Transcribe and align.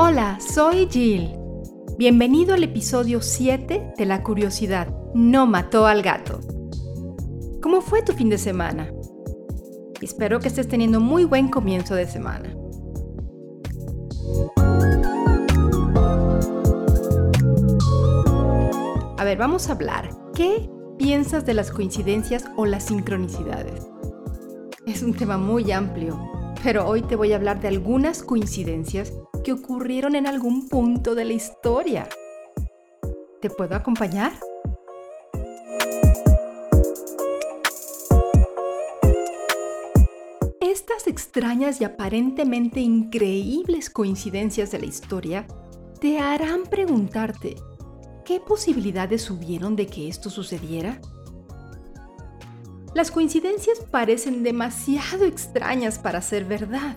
Hola, 0.00 0.38
soy 0.38 0.86
Jill. 0.88 1.36
Bienvenido 1.98 2.54
al 2.54 2.62
episodio 2.62 3.20
7 3.20 3.94
de 3.98 4.06
La 4.06 4.22
curiosidad 4.22 4.94
no 5.12 5.44
mató 5.48 5.86
al 5.86 6.02
gato. 6.02 6.38
¿Cómo 7.60 7.80
fue 7.80 8.02
tu 8.02 8.12
fin 8.12 8.28
de 8.28 8.38
semana? 8.38 8.92
Espero 10.00 10.38
que 10.38 10.46
estés 10.46 10.68
teniendo 10.68 11.00
muy 11.00 11.24
buen 11.24 11.48
comienzo 11.48 11.96
de 11.96 12.06
semana. 12.06 12.54
A 19.16 19.24
ver, 19.24 19.36
vamos 19.36 19.68
a 19.68 19.72
hablar. 19.72 20.10
¿Qué 20.32 20.70
piensas 20.96 21.44
de 21.44 21.54
las 21.54 21.72
coincidencias 21.72 22.44
o 22.56 22.66
las 22.66 22.84
sincronicidades? 22.84 23.84
Es 24.86 25.02
un 25.02 25.14
tema 25.14 25.38
muy 25.38 25.72
amplio, 25.72 26.37
pero 26.62 26.86
hoy 26.86 27.02
te 27.02 27.16
voy 27.16 27.32
a 27.32 27.36
hablar 27.36 27.60
de 27.60 27.68
algunas 27.68 28.22
coincidencias 28.22 29.12
que 29.44 29.52
ocurrieron 29.52 30.14
en 30.14 30.26
algún 30.26 30.68
punto 30.68 31.14
de 31.14 31.24
la 31.24 31.32
historia. 31.32 32.08
¿Te 33.40 33.50
puedo 33.50 33.76
acompañar? 33.76 34.32
Estas 40.60 41.06
extrañas 41.06 41.80
y 41.80 41.84
aparentemente 41.84 42.80
increíbles 42.80 43.90
coincidencias 43.90 44.70
de 44.70 44.80
la 44.80 44.86
historia 44.86 45.46
te 46.00 46.18
harán 46.18 46.64
preguntarte, 46.64 47.56
¿qué 48.24 48.40
posibilidades 48.40 49.30
hubieron 49.30 49.76
de 49.76 49.86
que 49.86 50.08
esto 50.08 50.30
sucediera? 50.30 51.00
Las 52.94 53.10
coincidencias 53.10 53.80
parecen 53.90 54.42
demasiado 54.42 55.24
extrañas 55.24 55.98
para 55.98 56.22
ser 56.22 56.44
verdad, 56.44 56.96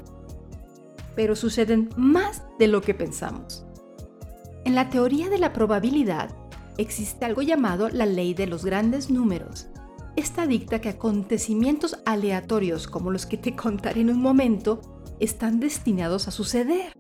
pero 1.16 1.36
suceden 1.36 1.90
más 1.98 2.44
de 2.58 2.68
lo 2.68 2.82
que 2.82 2.94
pensamos. 2.94 3.66
En 4.64 4.76
la 4.76 4.90
teoría 4.90 5.30
de 5.30 5.38
la 5.38 5.54
probabilidad 5.54 6.36
existe 6.78 7.26
algo 7.26 7.42
llamado 7.42 7.90
la 7.90 8.06
ley 8.06 8.34
de 8.34 8.48
los 8.48 8.64
grandes 8.64 9.10
números. 9.10 9.68
Esta 10.16 10.46
dicta 10.48 10.82
que 10.82 10.90
acontecimientos 10.90 11.98
aleatorios 12.06 12.88
como 12.88 13.12
los 13.12 13.26
que 13.26 13.38
te 13.38 13.56
contaré 13.56 14.02
en 14.02 14.10
un 14.10 14.22
momento 14.22 14.82
están 15.20 15.60
destinados 15.60 16.28
a 16.28 16.32
suceder. 16.32 16.94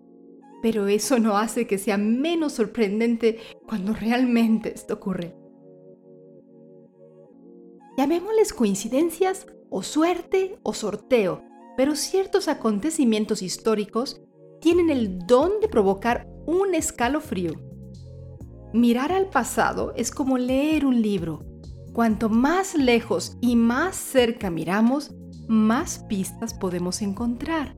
Pero 0.62 0.88
eso 0.88 1.20
no 1.20 1.38
hace 1.38 1.66
que 1.66 1.78
sea 1.78 1.98
menos 1.98 2.54
sorprendente 2.54 3.40
cuando 3.68 3.94
realmente 3.94 4.74
esto 4.74 4.94
ocurre. 4.96 5.41
Llamémosles 8.02 8.52
coincidencias 8.52 9.46
o 9.70 9.84
suerte 9.84 10.58
o 10.64 10.74
sorteo, 10.74 11.44
pero 11.78 11.96
ciertos 11.96 12.48
acontecimientos 12.48 13.44
históricos 13.44 14.20
tienen 14.60 14.90
el 14.90 15.20
don 15.28 15.60
de 15.62 15.68
provocar 15.68 16.28
un 16.48 16.74
escalofrío. 16.74 17.54
Mirar 18.74 19.12
al 19.12 19.30
pasado 19.30 19.94
es 19.96 20.10
como 20.10 20.40
leer 20.40 20.84
un 20.88 21.00
libro. 21.00 21.46
Cuanto 21.94 22.28
más 22.28 22.74
lejos 22.74 23.38
y 23.40 23.56
más 23.56 23.98
cerca 23.98 24.50
miramos, 24.50 25.14
más 25.48 26.00
pistas 26.10 26.56
podemos 26.56 27.04
encontrar. 27.04 27.78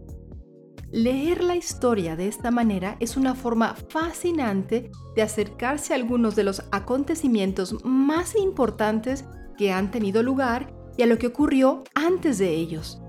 Leer 0.89 1.43
la 1.43 1.57
historia 1.57 2.15
de 2.15 2.29
esta 2.29 2.49
manera 2.49 2.95
es 3.01 3.17
una 3.17 3.35
forma 3.35 3.75
fascinante 3.89 4.89
de 5.17 5.21
acercarse 5.21 5.91
a 5.91 5.97
algunos 5.97 6.33
de 6.37 6.45
los 6.45 6.63
acontecimientos 6.71 7.83
más 7.83 8.37
importantes 8.37 9.25
que 9.55 9.71
han 9.71 9.91
tenido 9.91 10.23
lugar 10.23 10.73
y 10.97 11.03
a 11.03 11.05
lo 11.05 11.17
que 11.17 11.27
ocurrió 11.27 11.83
antes 11.93 12.37
de 12.37 12.49
ellos. 12.49 13.01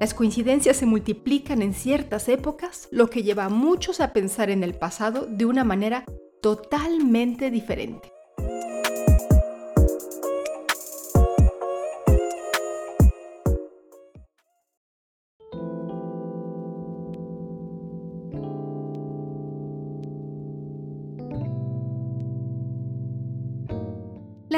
Las 0.00 0.14
coincidencias 0.14 0.76
se 0.76 0.86
multiplican 0.86 1.62
en 1.62 1.72
ciertas 1.72 2.28
épocas, 2.28 2.88
lo 2.90 3.08
que 3.08 3.22
lleva 3.22 3.46
a 3.46 3.48
muchos 3.48 4.00
a 4.00 4.12
pensar 4.12 4.50
en 4.50 4.64
el 4.64 4.74
pasado 4.74 5.26
de 5.26 5.46
una 5.46 5.64
manera 5.64 6.04
totalmente 6.42 7.50
diferente. 7.50 8.13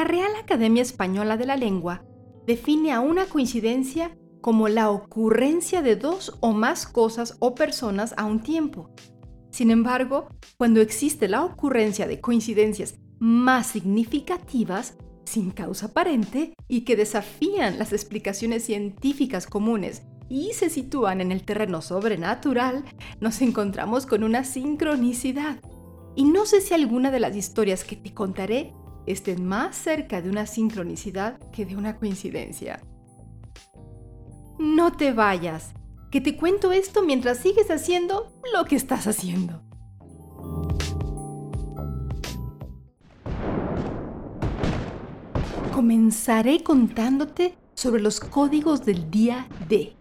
Real 0.06 0.36
Academia 0.40 0.82
Española 0.82 1.36
de 1.36 1.46
la 1.46 1.56
Lengua 1.56 2.04
define 2.46 2.92
a 2.92 3.00
una 3.00 3.26
coincidencia 3.26 4.16
como 4.40 4.68
la 4.68 4.90
ocurrencia 4.90 5.82
de 5.82 5.96
dos 5.96 6.38
o 6.40 6.52
más 6.52 6.86
cosas 6.86 7.36
o 7.40 7.56
personas 7.56 8.14
a 8.16 8.24
un 8.24 8.40
tiempo. 8.40 8.94
Sin 9.50 9.72
embargo, 9.72 10.28
cuando 10.56 10.80
existe 10.80 11.26
la 11.26 11.44
ocurrencia 11.44 12.06
de 12.06 12.20
coincidencias 12.20 12.94
más 13.18 13.66
significativas, 13.66 14.96
sin 15.24 15.50
causa 15.50 15.86
aparente 15.86 16.54
y 16.68 16.82
que 16.82 16.94
desafían 16.94 17.76
las 17.78 17.92
explicaciones 17.92 18.62
científicas 18.64 19.48
comunes 19.48 20.02
y 20.28 20.52
se 20.52 20.70
sitúan 20.70 21.20
en 21.20 21.32
el 21.32 21.42
terreno 21.42 21.82
sobrenatural, 21.82 22.84
nos 23.20 23.42
encontramos 23.42 24.06
con 24.06 24.22
una 24.22 24.44
sincronicidad. 24.44 25.58
Y 26.14 26.24
no 26.24 26.46
sé 26.46 26.60
si 26.60 26.74
alguna 26.74 27.10
de 27.10 27.18
las 27.18 27.34
historias 27.34 27.82
que 27.82 27.96
te 27.96 28.14
contaré 28.14 28.72
estén 29.06 29.46
más 29.46 29.76
cerca 29.76 30.20
de 30.20 30.28
una 30.28 30.46
sincronicidad 30.46 31.38
que 31.50 31.64
de 31.64 31.76
una 31.76 31.96
coincidencia. 31.96 32.80
No 34.58 34.92
te 34.92 35.12
vayas, 35.12 35.74
que 36.10 36.20
te 36.20 36.36
cuento 36.36 36.72
esto 36.72 37.02
mientras 37.02 37.38
sigues 37.38 37.70
haciendo 37.70 38.32
lo 38.54 38.64
que 38.64 38.76
estás 38.76 39.06
haciendo. 39.06 39.62
Comenzaré 45.72 46.62
contándote 46.62 47.54
sobre 47.74 48.00
los 48.00 48.18
códigos 48.18 48.84
del 48.86 49.10
día 49.10 49.46
D. 49.68 49.94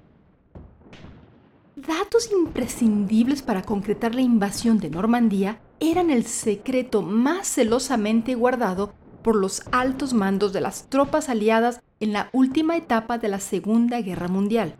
Datos 1.76 2.32
imprescindibles 2.32 3.42
para 3.42 3.62
concretar 3.62 4.16
la 4.16 4.22
invasión 4.22 4.80
de 4.80 4.90
Normandía 4.90 5.60
eran 5.80 6.10
el 6.10 6.26
secreto 6.26 7.02
más 7.02 7.48
celosamente 7.48 8.36
guardado 8.36 8.94
por 9.22 9.36
los 9.36 9.64
altos 9.72 10.14
mandos 10.14 10.54
de 10.54 10.62
las 10.62 10.88
tropas 10.90 11.30
aliadas 11.30 11.82
en 12.00 12.14
la 12.14 12.30
última 12.32 12.78
etapa 12.78 13.18
de 13.18 13.28
la 13.28 13.40
Segunda 13.40 14.02
Guerra 14.02 14.28
Mundial. 14.28 14.76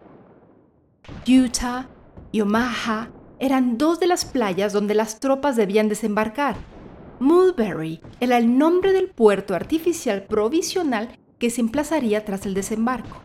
Utah 1.28 1.88
y 2.32 2.42
Omaha 2.42 3.10
eran 3.40 3.78
dos 3.78 4.00
de 4.00 4.08
las 4.08 4.26
playas 4.26 4.74
donde 4.74 4.96
las 4.96 5.20
tropas 5.20 5.56
debían 5.56 5.90
desembarcar. 5.90 6.56
Mulberry 7.20 8.02
era 8.20 8.38
el 8.38 8.58
nombre 8.58 8.92
del 8.92 9.10
puerto 9.10 9.56
artificial 9.56 10.24
provisional 10.24 11.18
que 11.40 11.50
se 11.50 11.62
emplazaría 11.62 12.24
tras 12.26 12.46
el 12.46 12.54
desembarco. 12.54 13.22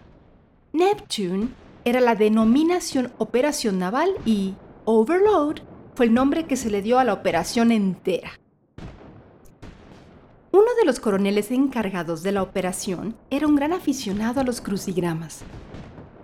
Neptune 0.73 1.49
era 1.85 2.01
la 2.01 2.15
denominación 2.15 3.13
operación 3.19 3.79
naval 3.79 4.15
y 4.25 4.55
Overload 4.85 5.61
fue 6.01 6.07
el 6.07 6.15
nombre 6.15 6.47
que 6.47 6.57
se 6.57 6.71
le 6.71 6.81
dio 6.81 6.99
a 6.99 7.05
la 7.05 7.13
operación 7.13 7.71
entera. 7.71 8.31
Uno 10.51 10.65
de 10.79 10.87
los 10.87 10.99
coroneles 10.99 11.51
encargados 11.51 12.23
de 12.23 12.33
la 12.33 12.43
operación 12.43 13.17
era 13.29 13.47
un 13.47 13.55
gran 13.55 13.75
aficionado 13.75 14.41
a 14.41 14.45
los 14.45 14.63
crucigramas, 14.63 15.43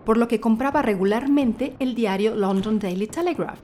por 0.07 0.17
lo 0.17 0.29
que 0.29 0.41
compraba 0.41 0.81
regularmente 0.81 1.77
el 1.79 1.95
diario 1.95 2.35
London 2.35 2.79
Daily 2.79 3.07
Telegraph. 3.07 3.59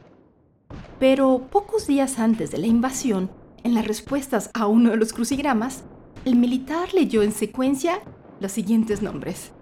Pero 0.98 1.46
pocos 1.50 1.86
días 1.86 2.18
antes 2.18 2.50
de 2.50 2.58
la 2.58 2.66
invasión, 2.66 3.30
en 3.64 3.72
las 3.72 3.86
respuestas 3.86 4.50
a 4.52 4.66
uno 4.66 4.90
de 4.90 4.98
los 4.98 5.14
crucigramas, 5.14 5.84
el 6.26 6.36
militar 6.36 6.92
leyó 6.92 7.22
en 7.22 7.32
secuencia 7.32 8.02
los 8.38 8.52
siguientes 8.52 9.00
nombres: 9.00 9.52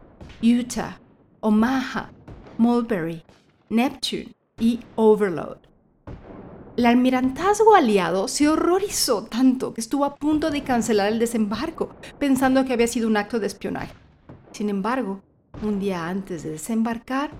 Utah, 0.42 0.98
Omaha, 1.38 2.10
Mulberry, 2.58 3.22
Neptune 3.68 4.34
y 4.58 4.80
Overload. 4.96 5.69
El 6.80 6.86
almirantazgo 6.86 7.74
aliado 7.74 8.26
se 8.26 8.48
horrorizó 8.48 9.24
tanto 9.24 9.74
que 9.74 9.82
estuvo 9.82 10.06
a 10.06 10.14
punto 10.14 10.50
de 10.50 10.62
cancelar 10.62 11.12
el 11.12 11.18
desembarco, 11.18 11.90
pensando 12.18 12.64
que 12.64 12.72
había 12.72 12.86
sido 12.86 13.06
un 13.06 13.18
acto 13.18 13.38
de 13.38 13.48
espionaje. 13.48 13.92
Sin 14.52 14.70
embargo, 14.70 15.20
un 15.62 15.78
día 15.78 16.08
antes 16.08 16.42
de 16.42 16.52
desembarcar, 16.52 17.32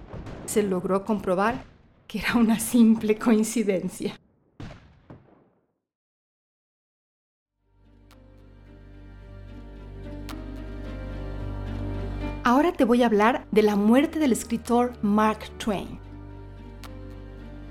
se 0.44 0.62
logró 0.62 1.06
comprobar 1.06 1.64
que 2.06 2.18
era 2.18 2.34
una 2.36 2.60
simple 2.60 3.16
coincidencia. 3.16 4.20
Ahora 12.44 12.72
te 12.72 12.84
voy 12.84 13.02
a 13.02 13.06
hablar 13.06 13.46
de 13.52 13.62
la 13.62 13.76
muerte 13.76 14.18
del 14.18 14.32
escritor 14.32 14.92
Mark 15.00 15.48
Twain. 15.56 15.98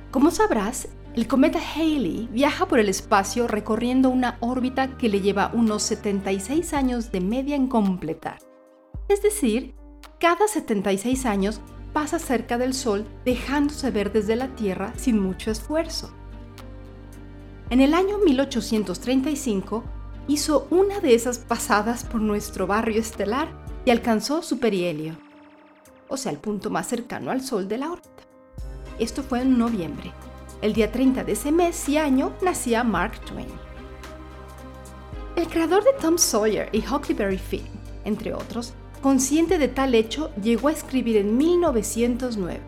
Como 0.09 0.31
sabrás, 0.31 0.87
el 1.15 1.27
cometa 1.27 1.59
Halley 1.59 2.29
viaja 2.31 2.67
por 2.67 2.79
el 2.79 2.87
espacio 2.87 3.47
recorriendo 3.47 4.09
una 4.09 4.37
órbita 4.41 4.97
que 4.97 5.09
le 5.09 5.21
lleva 5.21 5.51
unos 5.53 5.83
76 5.83 6.73
años 6.73 7.11
de 7.11 7.19
media 7.19 7.55
en 7.55 7.67
completar. 7.67 8.37
Es 9.07 9.23
decir, 9.23 9.73
cada 10.19 10.47
76 10.47 11.25
años 11.25 11.61
pasa 11.93 12.19
cerca 12.19 12.59
del 12.59 12.75
Sol 12.75 13.07
dejándose 13.25 13.89
ver 13.89 14.11
desde 14.11 14.35
la 14.35 14.49
Tierra 14.55 14.93
sin 14.95 15.19
mucho 15.19 15.49
esfuerzo. 15.49 16.13
En 17.71 17.81
el 17.81 17.95
año 17.95 18.19
1835 18.19 19.83
hizo 20.27 20.67
una 20.69 20.99
de 20.99 21.15
esas 21.15 21.39
pasadas 21.39 22.03
por 22.03 22.21
nuestro 22.21 22.67
barrio 22.67 22.99
estelar 22.99 23.49
y 23.83 23.89
alcanzó 23.89 24.43
su 24.43 24.59
perihelio, 24.59 25.17
o 26.07 26.17
sea, 26.17 26.31
el 26.31 26.37
punto 26.37 26.69
más 26.69 26.87
cercano 26.87 27.31
al 27.31 27.41
Sol 27.41 27.67
de 27.67 27.79
la 27.79 27.91
órbita. 27.91 28.09
Esto 28.99 29.23
fue 29.23 29.41
en 29.41 29.57
noviembre. 29.57 30.13
El 30.61 30.73
día 30.73 30.91
30 30.91 31.23
de 31.23 31.31
ese 31.31 31.53
mes 31.53 31.87
y 31.87 31.97
año 31.97 32.33
nacía 32.41 32.83
Mark 32.83 33.17
Twain. 33.21 33.47
El 35.37 35.47
creador 35.47 35.85
de 35.85 35.93
Tom 36.01 36.17
Sawyer 36.17 36.67
y 36.73 36.79
Huckleberry 36.79 37.37
Finn, 37.37 37.65
entre 38.03 38.33
otros, 38.33 38.73
consciente 39.01 39.57
de 39.57 39.69
tal 39.69 39.95
hecho, 39.95 40.31
llegó 40.35 40.67
a 40.67 40.73
escribir 40.73 41.15
en 41.15 41.37
1909. 41.37 42.59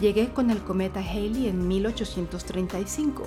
Llegué 0.00 0.30
con 0.30 0.50
el 0.50 0.62
cometa 0.62 1.00
Halley 1.00 1.48
en 1.48 1.68
1835. 1.68 3.24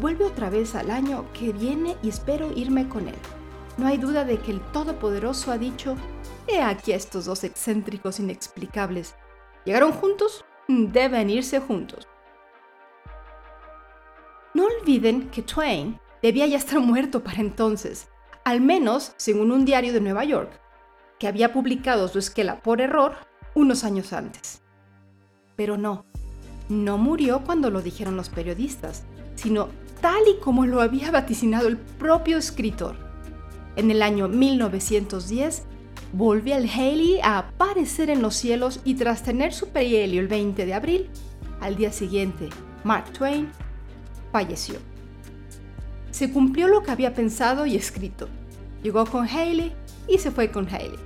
Vuelve 0.00 0.24
otra 0.24 0.50
vez 0.50 0.74
al 0.74 0.90
año 0.90 1.26
que 1.34 1.52
viene 1.52 1.96
y 2.02 2.08
espero 2.08 2.50
irme 2.56 2.88
con 2.88 3.06
él. 3.06 3.14
No 3.76 3.86
hay 3.86 3.96
duda 3.96 4.24
de 4.24 4.38
que 4.38 4.50
el 4.50 4.60
Todopoderoso 4.72 5.52
ha 5.52 5.58
dicho, 5.58 5.94
he 6.48 6.60
aquí 6.60 6.90
a 6.90 6.96
estos 6.96 7.26
dos 7.26 7.44
excéntricos 7.44 8.18
inexplicables. 8.18 9.14
¿Llegaron 9.64 9.92
juntos? 9.92 10.44
Deben 10.66 11.30
irse 11.30 11.60
juntos. 11.60 12.08
No 14.54 14.66
olviden 14.66 15.30
que 15.30 15.42
Twain 15.42 15.98
debía 16.22 16.46
ya 16.46 16.56
estar 16.56 16.78
muerto 16.78 17.24
para 17.24 17.40
entonces, 17.40 18.08
al 18.44 18.60
menos 18.60 19.12
según 19.16 19.50
un 19.50 19.64
diario 19.64 19.92
de 19.92 20.00
Nueva 20.00 20.22
York, 20.22 20.60
que 21.18 21.26
había 21.26 21.52
publicado 21.52 22.06
su 22.06 22.20
esquela 22.20 22.62
por 22.62 22.80
error 22.80 23.16
unos 23.56 23.82
años 23.82 24.12
antes. 24.12 24.62
Pero 25.56 25.76
no, 25.76 26.06
no 26.68 26.98
murió 26.98 27.42
cuando 27.44 27.68
lo 27.68 27.82
dijeron 27.82 28.16
los 28.16 28.28
periodistas, 28.28 29.02
sino 29.34 29.70
tal 30.00 30.22
y 30.28 30.40
como 30.40 30.66
lo 30.66 30.82
había 30.82 31.10
vaticinado 31.10 31.66
el 31.66 31.76
propio 31.76 32.38
escritor. 32.38 32.94
En 33.74 33.90
el 33.90 34.02
año 34.02 34.28
1910, 34.28 35.64
volvió 36.12 36.54
el 36.54 36.70
Haley 36.70 37.18
a 37.24 37.38
aparecer 37.38 38.08
en 38.08 38.22
los 38.22 38.36
cielos 38.36 38.80
y 38.84 38.94
tras 38.94 39.24
tener 39.24 39.52
su 39.52 39.70
perihelio 39.70 40.20
el 40.20 40.28
20 40.28 40.64
de 40.64 40.74
abril, 40.74 41.10
al 41.60 41.74
día 41.74 41.90
siguiente, 41.90 42.50
Mark 42.84 43.12
Twain 43.12 43.50
falleció. 44.34 44.80
Se 46.10 46.32
cumplió 46.32 46.66
lo 46.66 46.82
que 46.82 46.90
había 46.90 47.14
pensado 47.14 47.66
y 47.66 47.76
escrito. 47.76 48.28
Llegó 48.82 49.06
con 49.06 49.28
Haley 49.28 49.72
y 50.08 50.18
se 50.18 50.32
fue 50.32 50.50
con 50.50 50.66
Haley. 50.66 50.98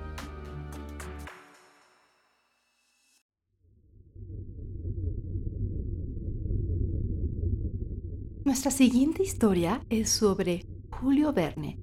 Nuestra 8.47 8.71
siguiente 8.71 9.23
historia 9.23 9.83
es 9.91 10.09
sobre 10.09 10.65
Julio 10.91 11.35
Verne. 11.35 11.79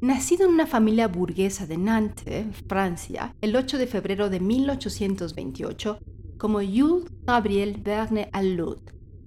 Nacido 0.00 0.46
en 0.46 0.54
una 0.54 0.68
familia 0.68 1.08
burguesa 1.08 1.66
de 1.66 1.78
Nantes, 1.78 2.46
Francia, 2.68 3.34
el 3.40 3.56
8 3.56 3.76
de 3.78 3.88
febrero 3.88 4.30
de 4.30 4.38
1828, 4.38 5.98
como 6.38 6.60
Jules 6.60 7.10
Gabriel 7.24 7.80
Verne 7.82 8.28
Allud, 8.32 8.78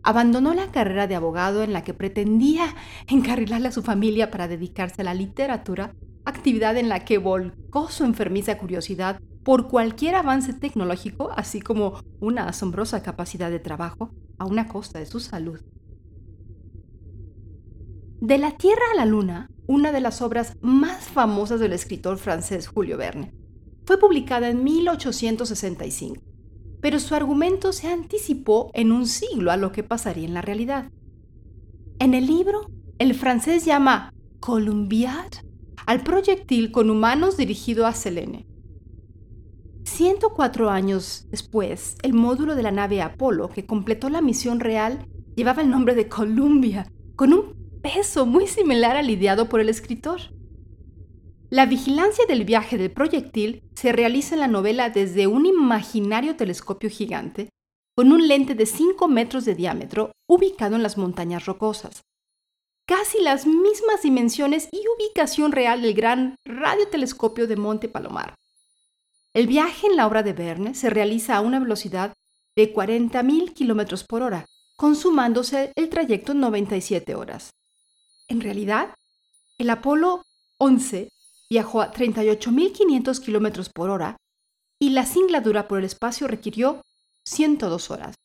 abandonó 0.03 0.53
la 0.53 0.71
carrera 0.71 1.07
de 1.07 1.15
abogado 1.15 1.63
en 1.63 1.73
la 1.73 1.83
que 1.83 1.93
pretendía 1.93 2.75
encarrilarle 3.07 3.69
a 3.69 3.73
su 3.73 3.81
familia 3.81 4.31
para 4.31 4.47
dedicarse 4.47 5.01
a 5.01 5.05
la 5.05 5.13
literatura, 5.13 5.95
actividad 6.25 6.77
en 6.77 6.89
la 6.89 7.05
que 7.05 7.17
volcó 7.17 7.89
su 7.89 8.03
enfermiza 8.03 8.57
curiosidad 8.57 9.19
por 9.43 9.67
cualquier 9.67 10.15
avance 10.15 10.53
tecnológico, 10.53 11.31
así 11.35 11.61
como 11.61 12.01
una 12.19 12.47
asombrosa 12.47 13.01
capacidad 13.01 13.49
de 13.49 13.59
trabajo, 13.59 14.11
a 14.37 14.45
una 14.45 14.67
costa 14.67 14.99
de 14.99 15.05
su 15.05 15.19
salud. 15.19 15.59
De 18.21 18.37
la 18.37 18.51
Tierra 18.57 18.83
a 18.93 18.97
la 18.97 19.05
Luna, 19.05 19.49
una 19.65 19.91
de 19.91 20.01
las 20.01 20.21
obras 20.21 20.57
más 20.61 21.07
famosas 21.07 21.59
del 21.59 21.73
escritor 21.73 22.17
francés 22.17 22.67
Julio 22.67 22.97
Verne, 22.97 23.33
fue 23.85 23.97
publicada 23.97 24.49
en 24.49 24.63
1865, 24.63 26.21
pero 26.81 26.99
su 26.99 27.15
argumento 27.15 27.73
se 27.73 27.87
anticipó 27.87 28.71
en 28.73 28.91
un 28.91 29.07
siglo 29.07 29.51
a 29.51 29.57
lo 29.57 29.71
que 29.71 29.83
pasaría 29.83 30.25
en 30.25 30.33
la 30.33 30.41
realidad. 30.41 30.91
En 31.99 32.13
el 32.13 32.27
libro, 32.27 32.69
el 32.97 33.13
francés 33.13 33.65
llama 33.65 34.13
Columbiad 34.39 35.31
al 35.85 36.03
proyectil 36.03 36.71
con 36.71 36.89
humanos 36.89 37.35
dirigido 37.35 37.85
a 37.85 37.93
Selene. 37.93 38.45
104 39.83 40.69
años 40.69 41.25
después, 41.29 41.97
el 42.03 42.13
módulo 42.13 42.55
de 42.55 42.63
la 42.63 42.71
nave 42.71 43.01
Apolo, 43.01 43.49
que 43.49 43.65
completó 43.65 44.09
la 44.09 44.21
misión 44.21 44.59
real, 44.59 45.07
llevaba 45.35 45.61
el 45.61 45.69
nombre 45.69 45.95
de 45.95 46.07
Columbia, 46.07 46.91
con 47.15 47.33
un 47.33 47.81
peso 47.81 48.25
muy 48.25 48.47
similar 48.47 48.95
al 48.95 49.09
ideado 49.09 49.49
por 49.49 49.59
el 49.59 49.69
escritor. 49.69 50.19
La 51.49 51.65
vigilancia 51.65 52.25
del 52.27 52.45
viaje 52.45 52.77
del 52.77 52.91
proyectil 52.91 53.63
se 53.79 53.93
realiza 53.93 54.35
la 54.35 54.49
novela 54.49 54.89
desde 54.89 55.27
un 55.27 55.45
imaginario 55.45 56.35
telescopio 56.35 56.89
gigante 56.89 57.47
con 57.95 58.11
un 58.11 58.27
lente 58.27 58.53
de 58.53 58.65
5 58.65 59.07
metros 59.07 59.45
de 59.45 59.55
diámetro 59.55 60.11
ubicado 60.27 60.75
en 60.75 60.83
las 60.83 60.97
montañas 60.97 61.45
rocosas. 61.45 62.01
Casi 62.85 63.21
las 63.21 63.45
mismas 63.45 64.01
dimensiones 64.03 64.67
y 64.73 64.83
ubicación 64.97 65.53
real 65.53 65.81
del 65.81 65.93
gran 65.93 66.35
radiotelescopio 66.43 67.47
de 67.47 67.55
Monte 67.55 67.87
Palomar. 67.87 68.35
El 69.33 69.47
viaje 69.47 69.87
en 69.87 69.95
la 69.95 70.07
obra 70.07 70.23
de 70.23 70.33
Verne 70.33 70.75
se 70.75 70.89
realiza 70.89 71.37
a 71.37 71.41
una 71.41 71.61
velocidad 71.61 72.11
de 72.57 72.73
40.000 72.73 73.53
km 73.53 74.05
por 74.09 74.23
hora, 74.23 74.45
consumándose 74.75 75.71
el 75.75 75.87
trayecto 75.87 76.33
en 76.33 76.41
97 76.41 77.15
horas. 77.15 77.51
En 78.27 78.41
realidad, 78.41 78.93
el 79.57 79.69
Apolo 79.69 80.23
11 80.57 81.07
viajó 81.49 81.81
a 81.81 81.91
38.500 81.91 83.23
km 83.23 83.69
por 83.73 83.89
hora 83.89 84.17
y 84.79 84.91
la 84.91 85.05
singladura 85.05 85.67
por 85.67 85.79
el 85.79 85.85
espacio 85.85 86.27
requirió 86.27 86.81
102 87.25 87.91
horas. 87.91 88.15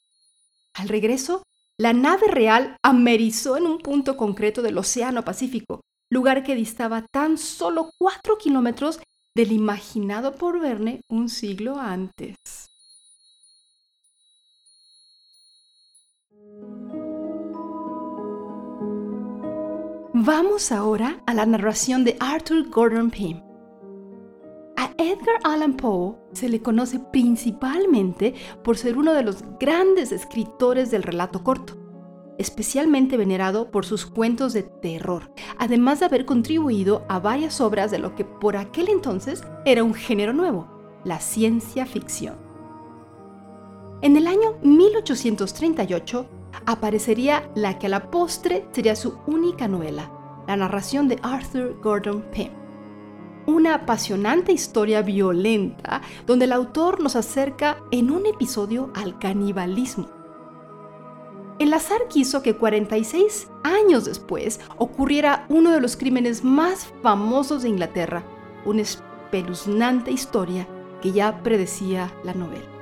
Al 0.75 0.89
regreso, 0.89 1.43
la 1.79 1.93
nave 1.93 2.29
real 2.29 2.77
amerizó 2.83 3.57
en 3.57 3.67
un 3.67 3.79
punto 3.79 4.17
concreto 4.17 4.63
del 4.63 4.79
Océano 4.79 5.25
Pacífico, 5.25 5.81
lugar 6.11 6.45
que 6.45 6.55
distaba 6.55 7.05
tan 7.13 7.39
solo 7.39 7.91
4 7.99 8.39
kilómetros 8.39 9.01
del 9.35 9.53
imaginado 9.53 10.37
por 10.37 10.61
Verne 10.61 11.01
un 11.09 11.29
siglo 11.29 11.79
antes. 11.79 12.37
Vamos 20.27 20.73
ahora 20.73 21.23
a 21.27 21.35
la 21.35 21.45
narración 21.45 22.03
de 22.03 22.17
Arthur 22.19 22.71
Gordon 22.71 23.11
Pym. 23.11 23.43
A 24.75 24.91
Edgar 24.97 25.37
Allan 25.45 25.77
Poe 25.77 26.17
se 26.33 26.49
le 26.49 26.63
conoce 26.63 26.99
principalmente 26.99 28.33
por 28.63 28.79
ser 28.79 28.97
uno 28.97 29.13
de 29.13 29.23
los 29.23 29.45
grandes 29.61 30.13
escritores 30.13 30.91
del 30.91 31.03
relato 31.03 31.45
corto, 31.45 31.77
especialmente 32.39 33.19
venerado 33.19 33.71
por 33.71 33.85
sus 33.85 34.07
cuentos 34.07 34.55
de 34.55 34.63
terror, 34.63 35.31
además 35.59 36.01
de 36.01 36.07
haber 36.07 36.25
contribuido 36.25 37.05
a 37.11 37.19
varias 37.19 37.61
obras 37.61 37.91
de 37.91 37.99
lo 37.99 38.15
que 38.15 38.25
por 38.25 38.57
aquel 38.57 38.89
entonces 38.89 39.45
era 39.67 39.85
un 39.85 39.93
género 39.93 40.33
nuevo, 40.33 40.71
la 41.05 41.21
ciencia 41.21 41.85
ficción. 41.85 42.37
En 44.01 44.17
el 44.17 44.27
año 44.27 44.55
1838 44.63 46.27
aparecería 46.67 47.51
la 47.55 47.79
que 47.79 47.87
a 47.87 47.91
la 47.91 48.11
postre 48.11 48.67
sería 48.73 48.97
su 48.97 49.19
única 49.27 49.69
novela, 49.69 50.11
la 50.47 50.57
narración 50.57 51.09
de 51.09 51.19
Arthur 51.23 51.79
Gordon 51.83 52.23
Pym. 52.33 52.51
Una 53.47 53.75
apasionante 53.75 54.53
historia 54.53 55.03
violenta 55.03 56.01
donde 56.27 56.47
el 56.47 56.53
autor 56.53 57.01
nos 57.01 57.15
acerca 57.17 57.79
en 57.91 58.11
un 58.11 58.27
episodio 58.27 58.91
al 58.95 59.19
canibalismo. 59.19 60.09
El 61.59 61.73
azar 61.73 62.09
quiso 62.09 62.43
que 62.43 62.57
46 62.57 63.49
años 63.63 64.07
después 64.07 64.61
ocurriera 64.77 65.47
uno 65.49 65.71
de 65.71 65.81
los 65.81 65.97
crímenes 65.97 66.43
más 66.43 66.93
famosos 67.03 67.63
de 67.63 67.69
Inglaterra, 67.69 68.25
una 68.65 68.83
espeluznante 68.83 70.11
historia 70.11 70.67
que 71.01 71.13
ya 71.13 71.43
predecía 71.43 72.13
la 72.25 72.35
novela. 72.35 72.74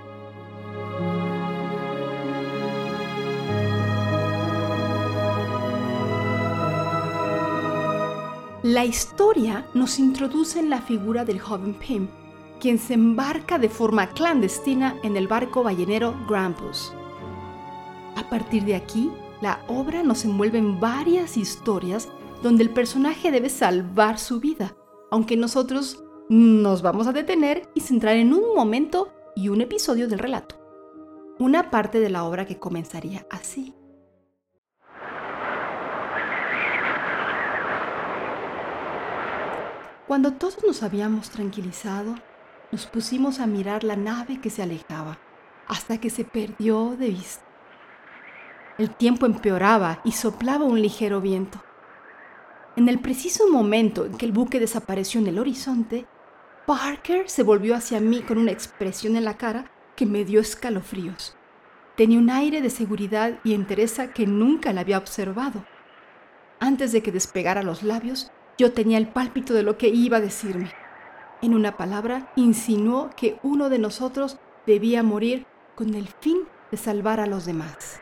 La 8.63 8.85
historia 8.85 9.67
nos 9.75 9.99
introduce 9.99 10.61
en 10.61 10.71
la 10.71 10.81
figura 10.81 11.25
del 11.25 11.41
joven 11.41 11.75
Pym, 11.75 12.07
quien 12.61 12.79
se 12.79 12.95
embarca 12.95 13.59
de 13.59 13.69
forma 13.69 14.11
clandestina 14.11 14.95
en 15.03 15.17
el 15.17 15.27
barco 15.27 15.65
ballenero 15.65 16.15
Grampus. 16.29 16.93
A 18.15 18.31
partir 18.31 18.65
de 18.65 18.77
aquí, 18.77 19.11
la 19.41 19.65
obra 19.67 20.05
nos 20.05 20.25
envuelve 20.25 20.59
en 20.59 20.79
varias 20.79 21.37
historias 21.37 22.09
donde 22.41 22.63
el 22.63 22.71
personaje 22.71 23.33
debe 23.33 23.49
salvar 23.49 24.21
su 24.21 24.39
vida, 24.39 24.77
aunque 25.11 25.37
nosotros 25.37 26.05
nos 26.29 26.83
vamos 26.83 27.09
a 27.09 27.13
detener 27.13 27.69
y 27.75 27.81
centrar 27.81 28.15
en 28.15 28.33
un 28.33 28.55
momento 28.55 29.09
y 29.35 29.49
un 29.49 29.61
episodio 29.61 30.07
del 30.07 30.21
relato. 30.21 30.55
Una 31.41 31.69
parte 31.69 31.99
de 31.99 32.11
la 32.11 32.23
obra 32.23 32.47
que 32.47 32.61
comenzaría 32.61 33.27
así. 33.29 33.75
Cuando 40.13 40.35
todos 40.35 40.59
nos 40.63 40.83
habíamos 40.83 41.31
tranquilizado, 41.31 42.17
nos 42.71 42.85
pusimos 42.85 43.41
a 43.41 43.47
mirar 43.47 43.83
la 43.83 43.97
nave 43.97 44.43
que 44.43 44.51
se 44.51 44.63
alejaba 44.63 45.17
hasta 45.67 46.03
que 46.03 46.11
se 46.11 46.23
perdió 46.23 46.97
de 46.99 47.09
vista. 47.09 47.43
El 48.77 48.91
tiempo 48.91 49.25
empeoraba 49.25 50.03
y 50.05 50.13
soplaba 50.13 50.67
un 50.67 50.83
ligero 50.83 51.23
viento. 51.23 51.65
En 52.77 52.91
el 52.91 52.99
preciso 52.99 53.49
momento 53.49 54.05
en 54.05 54.19
que 54.19 54.27
el 54.27 54.33
buque 54.33 54.61
desapareció 54.61 55.19
en 55.19 55.29
el 55.29 55.39
horizonte, 55.39 56.07
Parker 56.67 57.31
se 57.31 57.43
volvió 57.43 57.75
hacia 57.75 57.99
mí 57.99 58.21
con 58.21 58.37
una 58.37 58.53
expresión 58.53 59.17
en 59.17 59.25
la 59.25 59.39
cara 59.39 59.71
que 59.97 60.05
me 60.05 60.27
dio 60.27 60.41
escalofríos. 60.41 61.39
Tenía 61.97 62.19
un 62.19 62.29
aire 62.29 62.61
de 62.61 62.69
seguridad 62.69 63.39
y 63.45 63.55
entereza 63.55 64.13
que 64.13 64.27
nunca 64.27 64.75
le 64.75 64.81
había 64.81 64.99
observado. 64.99 65.65
Antes 66.61 66.93
de 66.93 67.03
que 67.03 67.13
despegara 67.13 67.63
los 67.63 67.83
labios, 67.83 68.31
yo 68.59 68.73
tenía 68.73 68.99
el 68.99 69.09
pálpito 69.09 69.55
de 69.55 69.63
lo 69.63 69.79
que 69.79 69.89
iba 69.89 70.19
a 70.19 70.21
decirme. 70.21 70.71
En 71.41 71.55
una 71.55 71.77
palabra, 71.77 72.33
insinuó 72.37 73.11
que 73.17 73.39
uno 73.43 73.69
de 73.69 73.79
nosotros 73.79 74.39
debía 74.67 75.03
morir 75.03 75.47
con 75.75 75.95
el 75.95 76.09
fin 76.09 76.39
de 76.71 76.77
salvar 76.77 77.21
a 77.21 77.27
los 77.27 77.45
demás. 77.45 78.01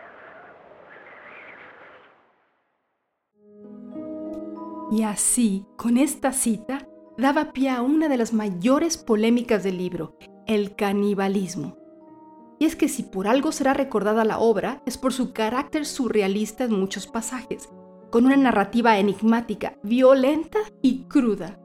Y 4.91 5.05
así, 5.05 5.67
con 5.77 5.97
esta 5.97 6.33
cita, 6.33 6.87
daba 7.17 7.53
pie 7.53 7.71
a 7.71 7.81
una 7.81 8.09
de 8.09 8.17
las 8.17 8.33
mayores 8.33 8.97
polémicas 8.97 9.63
del 9.63 9.79
libro, 9.79 10.17
el 10.47 10.75
canibalismo. 10.75 11.77
Y 12.59 12.67
es 12.67 12.77
que 12.77 12.89
si 12.89 13.05
por 13.05 13.29
algo 13.29 13.53
será 13.53 13.73
recordada 13.73 14.25
la 14.25 14.39
obra, 14.39 14.83
es 14.85 14.99
por 14.99 15.13
su 15.13 15.33
carácter 15.33 15.87
surrealista 15.87 16.65
en 16.65 16.79
muchos 16.79 17.07
pasajes, 17.07 17.71
con 18.11 18.27
una 18.27 18.37
narrativa 18.37 18.99
enigmática, 18.99 19.75
violenta 19.83 20.59
y 20.83 21.05
cruda. 21.05 21.59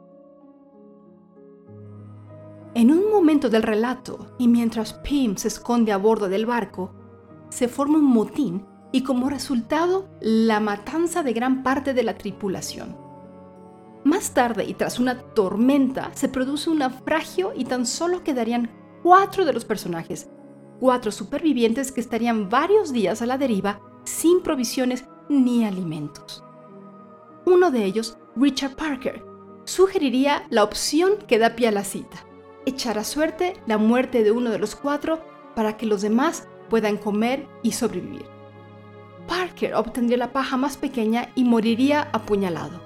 En 2.76 2.92
un 2.92 3.10
momento 3.12 3.50
del 3.50 3.64
relato, 3.64 4.36
y 4.38 4.48
mientras 4.48 4.94
Pym 4.94 5.38
se 5.38 5.48
esconde 5.48 5.92
a 5.92 5.98
bordo 5.98 6.30
del 6.30 6.46
barco, 6.46 6.94
se 7.50 7.68
forma 7.68 7.98
un 7.98 8.06
motín 8.06 8.66
y 8.92 9.02
como 9.02 9.30
resultado 9.30 10.08
la 10.22 10.60
matanza 10.60 11.24
de 11.24 11.34
gran 11.34 11.64
parte 11.64 11.94
de 11.94 12.04
la 12.04 12.18
tripulación. 12.18 12.98
Más 14.04 14.34
tarde 14.34 14.66
y 14.66 14.74
tras 14.74 15.00
una 15.00 15.20
tormenta 15.20 16.12
se 16.14 16.30
produce 16.30 16.70
un 16.70 16.80
naufragio 16.80 17.54
y 17.56 17.66
tan 17.66 17.86
solo 17.86 18.24
quedarían 18.24 18.70
cuatro 19.02 19.46
de 19.46 19.54
los 19.54 19.66
personajes, 19.66 20.30
cuatro 20.80 21.12
supervivientes 21.12 21.92
que 21.92 22.02
estarían 22.02 22.50
varios 22.50 22.94
días 22.94 23.22
a 23.22 23.26
la 23.26 23.38
deriva 23.38 23.80
sin 24.04 24.44
provisiones 24.44 25.06
ni 25.30 25.66
alimentos. 25.66 26.44
Uno 27.46 27.72
de 27.72 27.86
ellos, 27.86 28.18
Richard 28.36 28.76
Parker, 28.76 29.24
sugeriría 29.66 30.46
la 30.50 30.64
opción 30.64 31.14
que 31.28 31.38
da 31.38 31.56
pie 31.56 31.68
a 31.68 31.72
la 31.72 31.84
cita, 31.84 32.26
echar 32.66 32.98
a 32.98 33.04
suerte 33.04 33.54
la 33.68 33.78
muerte 33.78 34.24
de 34.24 34.32
uno 34.32 34.50
de 34.50 34.60
los 34.60 34.76
cuatro 34.76 35.20
para 35.56 35.78
que 35.78 35.86
los 35.86 36.02
demás 36.02 36.48
puedan 36.70 36.98
comer 36.98 37.48
y 37.64 37.72
sobrevivir. 37.72 38.26
Parker 39.28 39.76
obtendría 39.76 40.18
la 40.18 40.34
paja 40.34 40.58
más 40.58 40.78
pequeña 40.78 41.30
y 41.36 41.44
moriría 41.44 42.10
apuñalado 42.14 42.86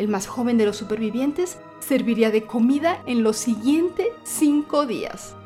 el 0.00 0.08
más 0.08 0.26
joven 0.26 0.56
de 0.56 0.64
los 0.64 0.78
supervivientes, 0.78 1.58
serviría 1.78 2.30
de 2.30 2.44
comida 2.44 3.02
en 3.04 3.22
los 3.22 3.36
siguientes 3.36 4.06
cinco 4.22 4.86
días. 4.86 5.36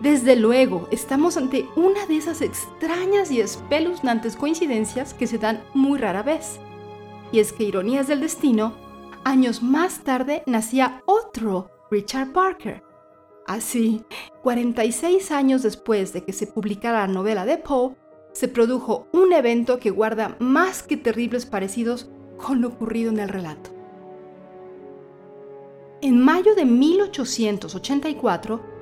Desde 0.00 0.36
luego, 0.36 0.86
estamos 0.92 1.36
ante 1.36 1.68
una 1.74 2.06
de 2.06 2.18
esas 2.18 2.40
extrañas 2.40 3.32
y 3.32 3.40
espeluznantes 3.40 4.36
coincidencias 4.36 5.12
que 5.12 5.26
se 5.26 5.38
dan 5.38 5.64
muy 5.74 5.98
rara 5.98 6.22
vez. 6.22 6.60
Y 7.32 7.40
es 7.40 7.52
que, 7.52 7.64
ironías 7.64 8.06
del 8.06 8.20
destino, 8.20 8.74
años 9.24 9.60
más 9.60 10.04
tarde 10.04 10.44
nacía 10.46 11.02
otro 11.04 11.70
Richard 11.90 12.32
Parker. 12.32 12.84
Así, 13.46 14.04
46 14.42 15.32
años 15.32 15.62
después 15.62 16.12
de 16.12 16.22
que 16.22 16.32
se 16.32 16.46
publicara 16.46 17.00
la 17.00 17.12
novela 17.12 17.44
de 17.44 17.58
Poe, 17.58 17.96
se 18.32 18.46
produjo 18.46 19.08
un 19.12 19.32
evento 19.32 19.80
que 19.80 19.90
guarda 19.90 20.36
más 20.38 20.84
que 20.84 20.96
terribles 20.96 21.44
parecidos 21.44 22.08
con 22.36 22.60
lo 22.60 22.68
ocurrido 22.68 23.10
en 23.10 23.18
el 23.18 23.28
relato. 23.28 23.70
En 26.02 26.20
mayo 26.20 26.54
de 26.54 26.64
1884, 26.64 28.77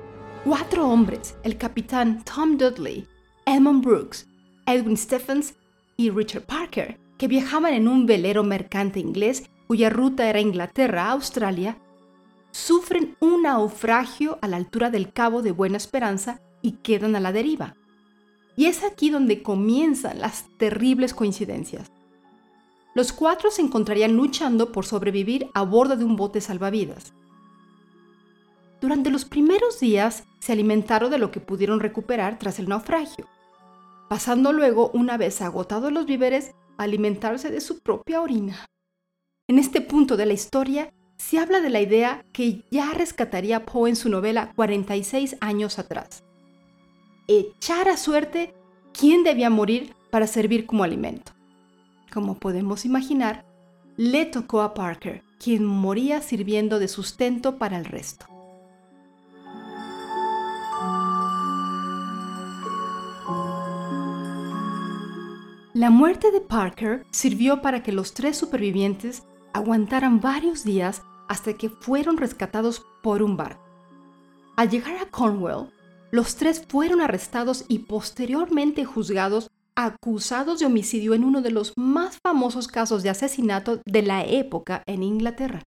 cuatro 0.47 0.87
hombres, 0.87 1.35
el 1.43 1.57
capitán 1.57 2.23
Tom 2.23 2.57
Dudley, 2.57 3.05
Edmund 3.45 3.83
Brooks, 3.83 4.29
Edwin 4.65 4.95
Stephens 4.95 5.55
y 5.97 6.09
Richard 6.09 6.45
Parker, 6.45 6.97
que 7.17 7.27
viajaban 7.27 7.73
en 7.73 7.89
un 7.89 8.05
velero 8.05 8.45
mercante 8.45 9.01
inglés 9.01 9.49
cuya 9.67 9.89
ruta 9.89 10.29
era 10.29 10.39
Inglaterra 10.39 11.07
a 11.07 11.11
Australia, 11.11 11.77
sufren 12.51 13.17
un 13.19 13.41
naufragio 13.41 14.39
a 14.41 14.47
la 14.47 14.55
altura 14.55 14.89
del 14.89 15.11
Cabo 15.11 15.41
de 15.41 15.51
Buena 15.51 15.75
Esperanza 15.75 16.39
y 16.61 16.77
quedan 16.77 17.17
a 17.17 17.19
la 17.19 17.33
deriva. 17.33 17.75
Y 18.55 18.67
es 18.67 18.85
aquí 18.85 19.09
donde 19.09 19.43
comienzan 19.43 20.19
las 20.19 20.45
terribles 20.55 21.13
coincidencias. 21.13 21.91
Los 22.95 23.11
cuatro 23.11 23.51
se 23.51 23.63
encontrarían 23.63 24.15
luchando 24.15 24.71
por 24.71 24.85
sobrevivir 24.85 25.49
a 25.53 25.63
bordo 25.63 25.97
de 25.97 26.05
un 26.05 26.15
bote 26.15 26.39
salvavidas. 26.39 27.13
Durante 28.79 29.09
los 29.09 29.25
primeros 29.25 29.81
días 29.81 30.23
se 30.39 30.53
alimentaron 30.53 31.11
de 31.11 31.17
lo 31.17 31.31
que 31.31 31.39
pudieron 31.39 31.79
recuperar 31.79 32.39
tras 32.39 32.59
el 32.59 32.69
naufragio, 32.69 33.27
pasando 34.09 34.53
luego, 34.53 34.91
una 34.93 35.17
vez 35.17 35.41
agotados 35.41 35.91
los 35.91 36.05
víveres, 36.05 36.53
a 36.77 36.83
alimentarse 36.83 37.49
de 37.49 37.61
su 37.61 37.79
propia 37.79 38.21
orina. 38.21 38.65
En 39.47 39.59
este 39.59 39.81
punto 39.81 40.17
de 40.17 40.25
la 40.25 40.33
historia 40.33 40.93
se 41.17 41.39
habla 41.39 41.61
de 41.61 41.69
la 41.69 41.81
idea 41.81 42.23
que 42.31 42.63
ya 42.69 42.93
rescataría 42.93 43.65
Poe 43.65 43.89
en 43.89 43.95
su 43.95 44.09
novela 44.09 44.51
46 44.55 45.37
años 45.41 45.79
atrás 45.79 46.23
echar 47.27 47.89
a 47.89 47.97
suerte 47.97 48.53
quién 48.97 49.23
debía 49.23 49.49
morir 49.49 49.93
para 50.09 50.27
servir 50.27 50.65
como 50.65 50.83
alimento. 50.83 51.33
Como 52.11 52.39
podemos 52.39 52.85
imaginar, 52.85 53.45
le 53.97 54.25
tocó 54.25 54.61
a 54.61 54.73
Parker, 54.73 55.23
quien 55.39 55.65
moría 55.65 56.21
sirviendo 56.21 56.79
de 56.79 56.87
sustento 56.87 57.57
para 57.57 57.77
el 57.77 57.85
resto. 57.85 58.25
La 65.77 65.91
muerte 65.91 66.31
de 66.31 66.41
Parker 66.41 67.05
sirvió 67.11 67.61
para 67.61 67.83
que 67.83 67.91
los 67.91 68.15
tres 68.15 68.35
supervivientes 68.35 69.21
aguantaran 69.53 70.19
varios 70.19 70.63
días 70.63 71.03
hasta 71.29 71.53
que 71.53 71.69
fueron 71.69 72.17
rescatados 72.17 72.83
por 73.03 73.21
un 73.21 73.37
barco. 73.37 73.63
Al 74.55 74.71
llegar 74.71 74.95
a 74.97 75.05
Cornwall, 75.05 75.71
los 76.09 76.35
tres 76.35 76.65
fueron 76.67 76.99
arrestados 76.99 77.63
y 77.67 77.77
posteriormente 77.77 78.85
juzgados 78.85 79.51
acusados 79.75 80.57
de 80.57 80.65
homicidio 80.65 81.13
en 81.13 81.23
uno 81.23 81.43
de 81.43 81.51
los 81.51 81.73
más 81.77 82.17
famosos 82.23 82.67
casos 82.67 83.03
de 83.03 83.11
asesinato 83.11 83.79
de 83.85 84.01
la 84.01 84.25
época 84.25 84.81
en 84.87 85.03
Inglaterra. 85.03 85.61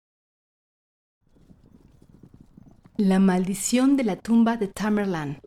La 2.97 3.19
maldición 3.19 3.97
de 3.97 4.05
la 4.05 4.15
tumba 4.15 4.57
de 4.57 4.69
Tamerlane. 4.69 5.41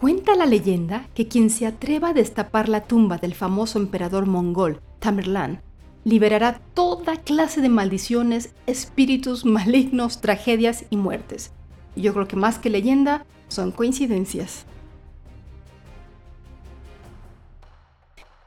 Cuenta 0.00 0.34
la 0.34 0.46
leyenda 0.46 1.10
que 1.14 1.28
quien 1.28 1.50
se 1.50 1.66
atreva 1.66 2.08
a 2.08 2.12
destapar 2.14 2.70
la 2.70 2.84
tumba 2.84 3.18
del 3.18 3.34
famoso 3.34 3.78
emperador 3.78 4.24
mongol 4.24 4.80
Tamerlán 4.98 5.60
liberará 6.04 6.58
toda 6.72 7.16
clase 7.18 7.60
de 7.60 7.68
maldiciones, 7.68 8.54
espíritus 8.66 9.44
malignos, 9.44 10.22
tragedias 10.22 10.86
y 10.88 10.96
muertes. 10.96 11.52
Yo 11.96 12.14
creo 12.14 12.26
que 12.26 12.36
más 12.36 12.58
que 12.58 12.70
leyenda, 12.70 13.26
son 13.48 13.72
coincidencias. 13.72 14.64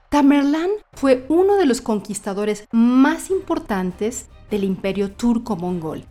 Tamerlán 0.09 0.71
fue 0.93 1.23
uno 1.29 1.57
de 1.57 1.67
los 1.67 1.81
conquistadores 1.81 2.67
más 2.71 3.29
importantes 3.29 4.27
del 4.49 4.63
imperio 4.63 5.11
turco-mongol. 5.11 6.05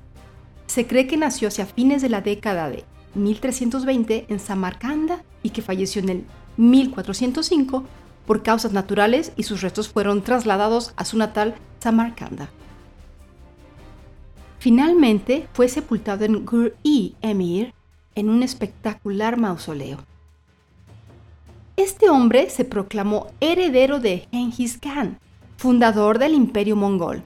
Se 0.67 0.87
cree 0.87 1.09
que 1.09 1.17
nació 1.17 1.49
hacia 1.49 1.67
fines 1.67 2.01
de 2.01 2.11
la 2.11 2.21
década 2.21 2.71
de 2.71 2.85
1320 3.15 4.27
en 4.29 4.41
Samarcanda 4.41 5.23
y 5.43 5.51
que 5.51 5.63
falleció 5.63 6.03
en 6.03 6.09
el 6.09 6.25
1405 6.57 7.85
por 8.27 8.43
causas 8.43 8.73
naturales 8.73 9.33
y 9.37 9.43
sus 9.43 9.61
restos 9.63 9.89
fueron 9.89 10.23
trasladados 10.23 10.93
a 10.97 11.05
su 11.05 11.19
natal 11.19 11.55
Samarcanda. 11.81 12.51
Finalmente 14.59 15.49
fue 15.55 15.69
sepultado 15.69 16.25
en 16.25 16.45
Gur-i 16.45 17.17
Emir 17.21 17.75
en 18.15 18.29
un 18.29 18.43
espectacular 18.43 19.37
mausoleo. 19.37 19.99
Este 21.77 22.11
hombre 22.11 22.49
se 22.51 22.65
proclamó 22.65 23.33
heredero 23.41 23.99
de 23.99 24.29
Genghis 24.31 24.79
Khan, 24.79 25.19
fundador 25.57 26.19
del 26.19 26.35
imperio 26.35 26.77
mongol. 26.77 27.25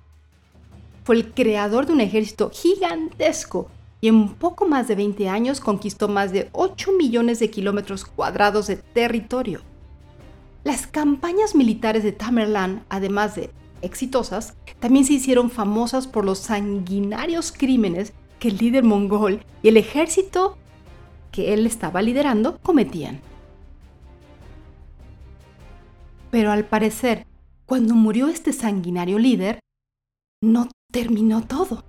Fue 1.04 1.16
el 1.16 1.34
creador 1.34 1.86
de 1.86 1.92
un 1.92 2.00
ejército 2.00 2.50
gigantesco 2.54 3.68
y 4.00 4.08
en 4.08 4.28
poco 4.34 4.66
más 4.66 4.88
de 4.88 4.94
20 4.94 5.28
años 5.28 5.60
conquistó 5.60 6.08
más 6.08 6.32
de 6.32 6.48
8 6.52 6.92
millones 6.92 7.38
de 7.38 7.50
kilómetros 7.50 8.04
cuadrados 8.04 8.66
de 8.66 8.76
territorio. 8.76 9.62
Las 10.64 10.86
campañas 10.86 11.54
militares 11.54 12.02
de 12.02 12.12
Tamerlán, 12.12 12.84
además 12.88 13.36
de 13.36 13.50
exitosas, 13.82 14.54
también 14.80 15.04
se 15.04 15.14
hicieron 15.14 15.50
famosas 15.50 16.06
por 16.06 16.24
los 16.24 16.38
sanguinarios 16.38 17.52
crímenes 17.52 18.12
que 18.38 18.48
el 18.48 18.58
líder 18.58 18.84
mongol 18.84 19.42
y 19.62 19.68
el 19.68 19.76
ejército 19.76 20.58
que 21.30 21.54
él 21.54 21.66
estaba 21.66 22.02
liderando 22.02 22.58
cometían. 22.58 23.20
Pero 26.30 26.50
al 26.50 26.64
parecer, 26.64 27.26
cuando 27.64 27.94
murió 27.94 28.28
este 28.28 28.52
sanguinario 28.52 29.18
líder, 29.18 29.60
no 30.42 30.68
terminó 30.92 31.42
todo. 31.46 31.84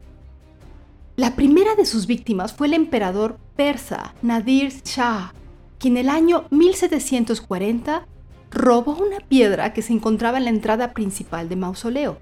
La 1.17 1.35
primera 1.35 1.73
de 1.73 1.85
sus 1.85 2.05
víctimas 2.05 2.53
fue 2.53 2.67
el 2.67 2.75
emperador 2.75 3.39
persa 3.55 4.13
Nadir 4.21 4.71
Shah, 4.83 5.33
quien 5.79 5.97
en 5.97 6.05
el 6.05 6.09
año 6.09 6.45
1740 6.51 8.05
robó 8.51 8.95
una 8.95 9.19
piedra 9.21 9.73
que 9.73 9.81
se 9.81 9.93
encontraba 9.93 10.37
en 10.37 10.43
la 10.43 10.51
entrada 10.51 10.93
principal 10.93 11.49
de 11.49 11.55
mausoleo. 11.55 12.19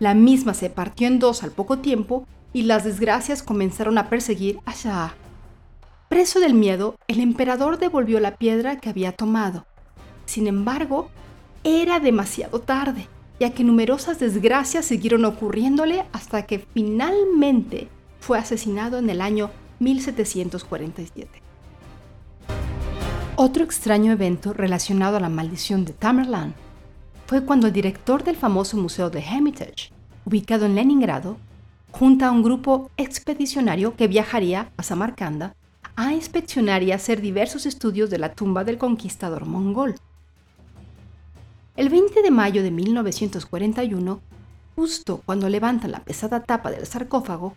La 0.00 0.12
misma 0.12 0.52
se 0.52 0.68
partió 0.68 1.06
en 1.06 1.18
dos 1.18 1.42
al 1.42 1.52
poco 1.52 1.78
tiempo 1.78 2.26
y 2.52 2.64
las 2.64 2.84
desgracias 2.84 3.42
comenzaron 3.42 3.96
a 3.96 4.10
perseguir 4.10 4.58
a 4.66 4.74
Shah. 4.74 5.14
Preso 6.10 6.40
del 6.40 6.52
miedo, 6.52 6.96
el 7.08 7.20
emperador 7.20 7.78
devolvió 7.78 8.20
la 8.20 8.36
piedra 8.36 8.76
que 8.80 8.90
había 8.90 9.12
tomado. 9.12 9.64
Sin 10.26 10.46
embargo, 10.46 11.08
era 11.64 12.00
demasiado 12.00 12.60
tarde, 12.60 13.08
ya 13.40 13.54
que 13.54 13.64
numerosas 13.64 14.18
desgracias 14.20 14.84
siguieron 14.84 15.24
ocurriéndole 15.24 16.04
hasta 16.12 16.44
que 16.44 16.58
finalmente 16.58 17.88
fue 18.24 18.38
asesinado 18.38 18.96
en 18.96 19.10
el 19.10 19.20
año 19.20 19.50
1747. 19.80 21.42
Otro 23.36 23.62
extraño 23.62 24.12
evento 24.12 24.54
relacionado 24.54 25.18
a 25.18 25.20
la 25.20 25.28
maldición 25.28 25.84
de 25.84 25.92
Tamerlán 25.92 26.54
fue 27.26 27.44
cuando 27.44 27.66
el 27.66 27.74
director 27.74 28.24
del 28.24 28.36
famoso 28.36 28.78
Museo 28.78 29.10
de 29.10 29.20
Hermitage, 29.20 29.92
ubicado 30.24 30.64
en 30.64 30.74
Leningrado, 30.74 31.36
junta 31.90 32.28
a 32.28 32.30
un 32.30 32.42
grupo 32.42 32.90
expedicionario 32.96 33.94
que 33.94 34.08
viajaría 34.08 34.70
a 34.78 34.82
Samarcanda 34.82 35.54
a 35.94 36.14
inspeccionar 36.14 36.82
y 36.82 36.92
hacer 36.92 37.20
diversos 37.20 37.66
estudios 37.66 38.08
de 38.08 38.18
la 38.18 38.32
tumba 38.32 38.64
del 38.64 38.78
conquistador 38.78 39.44
mongol. 39.44 39.96
El 41.76 41.90
20 41.90 42.22
de 42.22 42.30
mayo 42.30 42.62
de 42.62 42.70
1941, 42.70 44.20
justo 44.76 45.20
cuando 45.26 45.50
levantan 45.50 45.92
la 45.92 46.00
pesada 46.00 46.42
tapa 46.42 46.70
del 46.70 46.86
sarcófago, 46.86 47.54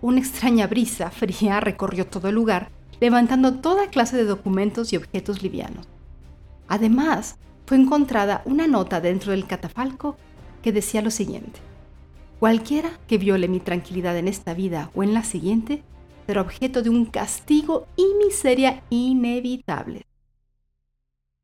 una 0.00 0.20
extraña 0.20 0.66
brisa 0.66 1.10
fría 1.10 1.60
recorrió 1.60 2.06
todo 2.06 2.28
el 2.28 2.34
lugar 2.34 2.70
levantando 3.00 3.60
toda 3.60 3.88
clase 3.88 4.16
de 4.16 4.24
documentos 4.24 4.92
y 4.92 4.96
objetos 4.96 5.42
livianos. 5.42 5.86
Además, 6.66 7.38
fue 7.66 7.76
encontrada 7.76 8.42
una 8.44 8.66
nota 8.66 9.00
dentro 9.00 9.32
del 9.32 9.46
catafalco 9.46 10.16
que 10.62 10.72
decía 10.72 11.02
lo 11.02 11.10
siguiente. 11.10 11.60
Cualquiera 12.40 12.90
que 13.06 13.18
viole 13.18 13.48
mi 13.48 13.60
tranquilidad 13.60 14.16
en 14.16 14.28
esta 14.28 14.54
vida 14.54 14.90
o 14.94 15.02
en 15.02 15.14
la 15.14 15.24
siguiente 15.24 15.82
será 16.26 16.40
objeto 16.40 16.82
de 16.82 16.90
un 16.90 17.06
castigo 17.06 17.86
y 17.96 18.06
miseria 18.24 18.82
inevitable. 18.90 20.06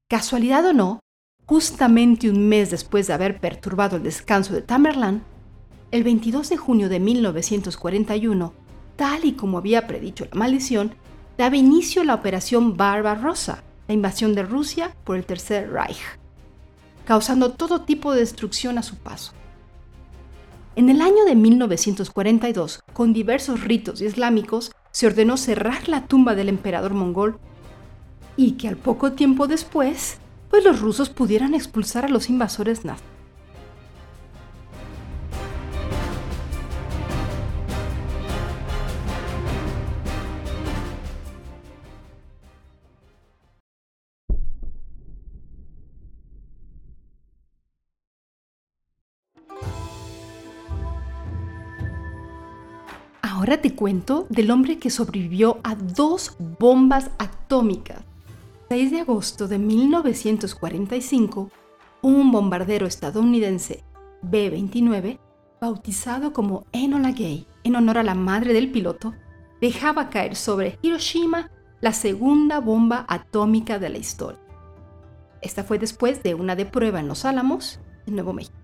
Casualidad 0.09 0.67
o 0.67 0.73
no, 0.73 1.01
justamente 1.47 2.29
un 2.29 2.49
mes 2.49 2.71
después 2.71 3.07
de 3.07 3.15
haber 3.15 3.41
perturbado 3.41 3.97
el 3.97 4.03
descanso 4.03 4.55
de 4.55 4.63
Tamerlán, 4.63 5.25
el 5.91 6.05
22 6.05 6.49
de 6.49 6.57
junio 6.57 6.89
de 6.89 7.01
1941, 7.01 8.53
tal 8.97 9.25
y 9.25 9.33
como 9.33 9.59
había 9.59 9.87
predicho 9.87 10.25
la 10.25 10.39
maldición, 10.39 10.95
daba 11.39 11.57
inicio 11.57 12.03
a 12.03 12.05
la 12.05 12.15
Operación 12.15 12.77
Barbarossa, 12.77 13.63
la 13.89 13.95
invasión 13.95 14.35
de 14.35 14.43
Rusia 14.43 14.95
por 15.05 15.17
el 15.17 15.27
Tercer 15.27 15.71
Reich, 15.71 16.01
causando 17.05 17.53
todo 17.53 17.83
tipo 17.83 18.13
de 18.13 18.21
destrucción 18.21 18.79
a 18.79 18.83
su 18.83 18.97
paso. 18.97 19.33
En 20.77 20.89
el 20.89 21.01
año 21.01 21.25
de 21.25 21.37
1942, 21.37 22.81
con 22.93 23.13
diversos 23.13 23.63
ritos 23.63 24.01
islámicos, 24.01 24.73
se 24.91 25.07
ordenó 25.07 25.37
cerrar 25.37 25.89
la 25.89 26.07
tumba 26.07 26.35
del 26.35 26.49
emperador 26.49 26.95
mongol 26.95 27.39
y 28.37 28.53
que 28.53 28.69
al 28.69 28.77
poco 28.77 29.13
tiempo 29.13 29.47
después, 29.47 30.19
pues 30.51 30.65
los 30.65 30.81
rusos 30.81 31.11
pudieran 31.11 31.55
expulsar 31.55 32.07
a 32.07 32.09
los 32.09 32.29
invasores 32.29 32.85
nazis. 32.85 33.14
Ahora 53.45 53.61
te 53.61 53.75
cuento 53.75 54.27
del 54.31 54.51
hombre 54.51 54.79
que 54.79 54.89
sobrevivió 54.89 55.59
a 55.65 55.75
dos 55.75 56.35
bombas 56.39 57.11
atómicas. 57.19 58.03
6 58.71 58.91
de 58.91 59.01
agosto 59.01 59.49
de 59.49 59.59
1945, 59.59 61.51
un 62.01 62.33
bombardero 62.33 62.87
estadounidense 62.87 63.85
B-29, 64.23 65.19
bautizado 65.61 66.33
como 66.33 66.65
Enola 66.73 67.13
Gay 67.13 67.47
en 67.65 67.77
honor 67.77 67.99
a 67.99 68.03
la 68.03 68.15
madre 68.15 68.55
del 68.55 68.73
piloto, 68.73 69.13
dejaba 69.61 70.09
caer 70.09 70.37
sobre 70.37 70.79
Hiroshima 70.81 71.51
la 71.83 71.93
segunda 71.93 72.61
bomba 72.61 73.05
atómica 73.11 73.79
de 73.79 73.91
la 73.91 73.99
historia. 73.99 74.41
Esta 75.43 75.65
fue 75.65 75.79
después 75.79 76.23
de 76.23 76.35
una 76.35 76.57
de 76.57 76.65
prueba 76.65 76.99
en 76.99 77.09
Los 77.09 77.27
Álamos, 77.27 77.79
en 78.07 78.15
Nuevo 78.15 78.33
México, 78.33 78.57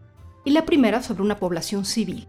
y 0.43 0.53
la 0.53 0.65
primera 0.65 1.03
sobre 1.03 1.21
una 1.21 1.37
población 1.37 1.85
civil. 1.85 2.27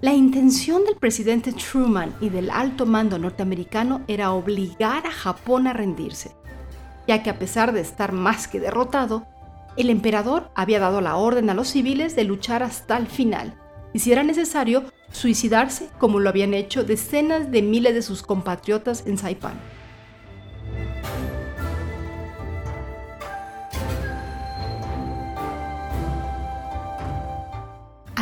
La 0.00 0.12
intención 0.12 0.84
del 0.84 0.96
presidente 0.96 1.52
Truman 1.52 2.14
y 2.20 2.28
del 2.28 2.50
alto 2.50 2.84
mando 2.84 3.18
norteamericano 3.18 4.02
era 4.06 4.32
obligar 4.32 5.06
a 5.06 5.10
Japón 5.10 5.66
a 5.66 5.72
rendirse, 5.72 6.32
ya 7.06 7.22
que 7.22 7.30
a 7.30 7.38
pesar 7.38 7.72
de 7.72 7.80
estar 7.80 8.12
más 8.12 8.48
que 8.48 8.60
derrotado, 8.60 9.26
el 9.76 9.90
emperador 9.90 10.50
había 10.54 10.80
dado 10.80 11.00
la 11.00 11.16
orden 11.16 11.48
a 11.48 11.54
los 11.54 11.68
civiles 11.68 12.16
de 12.16 12.24
luchar 12.24 12.62
hasta 12.62 12.96
el 12.96 13.06
final, 13.06 13.58
y 13.92 14.00
si 14.00 14.12
era 14.12 14.24
necesario, 14.24 14.84
suicidarse 15.10 15.88
como 15.98 16.20
lo 16.20 16.28
habían 16.28 16.54
hecho 16.54 16.84
decenas 16.84 17.50
de 17.50 17.62
miles 17.62 17.94
de 17.94 18.02
sus 18.02 18.22
compatriotas 18.22 19.06
en 19.06 19.16
Saipán. 19.16 19.54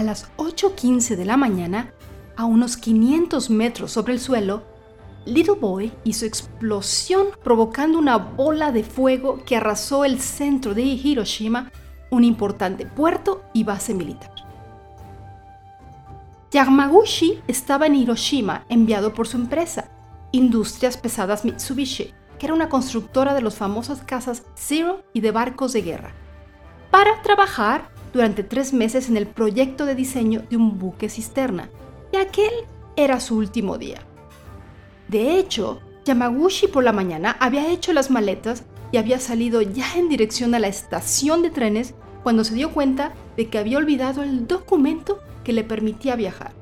A 0.03 0.05
las 0.05 0.37
8.15 0.37 1.15
de 1.15 1.25
la 1.25 1.37
mañana, 1.37 1.93
a 2.37 2.45
unos 2.45 2.77
500 2.77 3.51
metros 3.51 3.93
sobre 3.93 4.15
el 4.15 4.19
suelo, 4.19 4.65
Little 5.27 5.55
Boy 5.55 5.93
hizo 6.03 6.27
explosión 6.27 7.29
provocando 7.45 8.01
una 8.01 8.17
bola 8.17 8.73
de 8.73 8.83
fuego 8.83 9.45
que 9.45 9.55
arrasó 9.55 10.05
el 10.05 10.19
centro 10.19 10.75
de 10.75 10.83
Hiroshima, 10.83 11.71
un 12.11 12.25
importante 12.25 12.85
puerto 12.85 13.45
y 13.53 13.63
base 13.63 13.95
militar. 13.95 14.33
Yamaguchi 16.51 17.39
estaba 17.47 17.87
en 17.87 17.95
Hiroshima 17.95 18.65
enviado 18.69 19.15
por 19.15 19.29
su 19.29 19.37
empresa, 19.37 19.89
Industrias 20.33 20.97
Pesadas 20.97 21.45
Mitsubishi, 21.45 22.13
que 22.41 22.47
era 22.47 22.55
una 22.57 22.69
constructora 22.69 23.35
de 23.35 23.43
las 23.43 23.55
famosas 23.55 24.01
casas 24.01 24.43
Zero 24.57 25.05
y 25.13 25.21
de 25.21 25.31
barcos 25.31 25.73
de 25.73 25.83
guerra, 25.83 26.13
para 26.91 27.23
trabajar 27.23 27.92
durante 28.13 28.43
tres 28.43 28.73
meses 28.73 29.09
en 29.09 29.17
el 29.17 29.27
proyecto 29.27 29.87
de 29.87 29.95
diseño 29.95 30.43
de 30.51 30.57
un 30.57 30.79
buque 30.79 31.09
cisterna, 31.09 31.71
y 32.13 32.17
aquel 32.17 32.53
era 32.97 33.21
su 33.21 33.37
último 33.37 33.79
día. 33.79 34.03
De 35.09 35.39
hecho, 35.39 35.81
Yamaguchi 36.05 36.67
por 36.67 36.85
la 36.85 36.93
mañana 36.93 37.37
había 37.41 37.71
hecho 37.71 37.93
las 37.93 38.11
maletas 38.11 38.65
y 38.91 38.97
había 38.99 39.19
salido 39.19 39.63
ya 39.63 39.97
en 39.97 40.09
dirección 40.09 40.55
a 40.55 40.59
la 40.59 40.69
estación 40.69 41.43
de 41.43 41.51
trenes 41.51 41.95
cuando 42.23 42.45
se 42.45 42.55
dio 42.55 42.73
cuenta 42.73 43.15
de 43.37 43.49
que 43.49 43.59
había 43.59 43.79
olvidado 43.79 44.23
el 44.23 44.47
documento 44.47 45.21
que 45.45 45.53
le 45.53 45.65
permitía 45.65 46.17
viajar. 46.17 46.53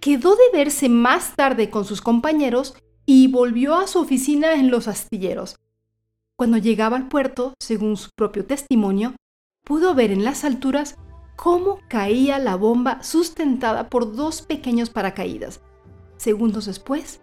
Quedó 0.00 0.36
de 0.36 0.56
verse 0.56 0.88
más 0.88 1.34
tarde 1.34 1.70
con 1.70 1.84
sus 1.84 2.00
compañeros 2.00 2.76
y 3.04 3.26
volvió 3.28 3.74
a 3.74 3.86
su 3.86 3.98
oficina 3.98 4.54
en 4.54 4.70
los 4.70 4.86
astilleros, 4.86 5.56
cuando 6.38 6.56
llegaba 6.56 6.96
al 6.96 7.08
puerto, 7.08 7.54
según 7.58 7.96
su 7.96 8.10
propio 8.14 8.46
testimonio, 8.46 9.16
pudo 9.64 9.96
ver 9.96 10.12
en 10.12 10.22
las 10.22 10.44
alturas 10.44 10.94
cómo 11.34 11.80
caía 11.88 12.38
la 12.38 12.54
bomba 12.54 13.02
sustentada 13.02 13.88
por 13.88 14.14
dos 14.14 14.42
pequeños 14.42 14.88
paracaídas. 14.88 15.60
Segundos 16.16 16.66
después, 16.66 17.20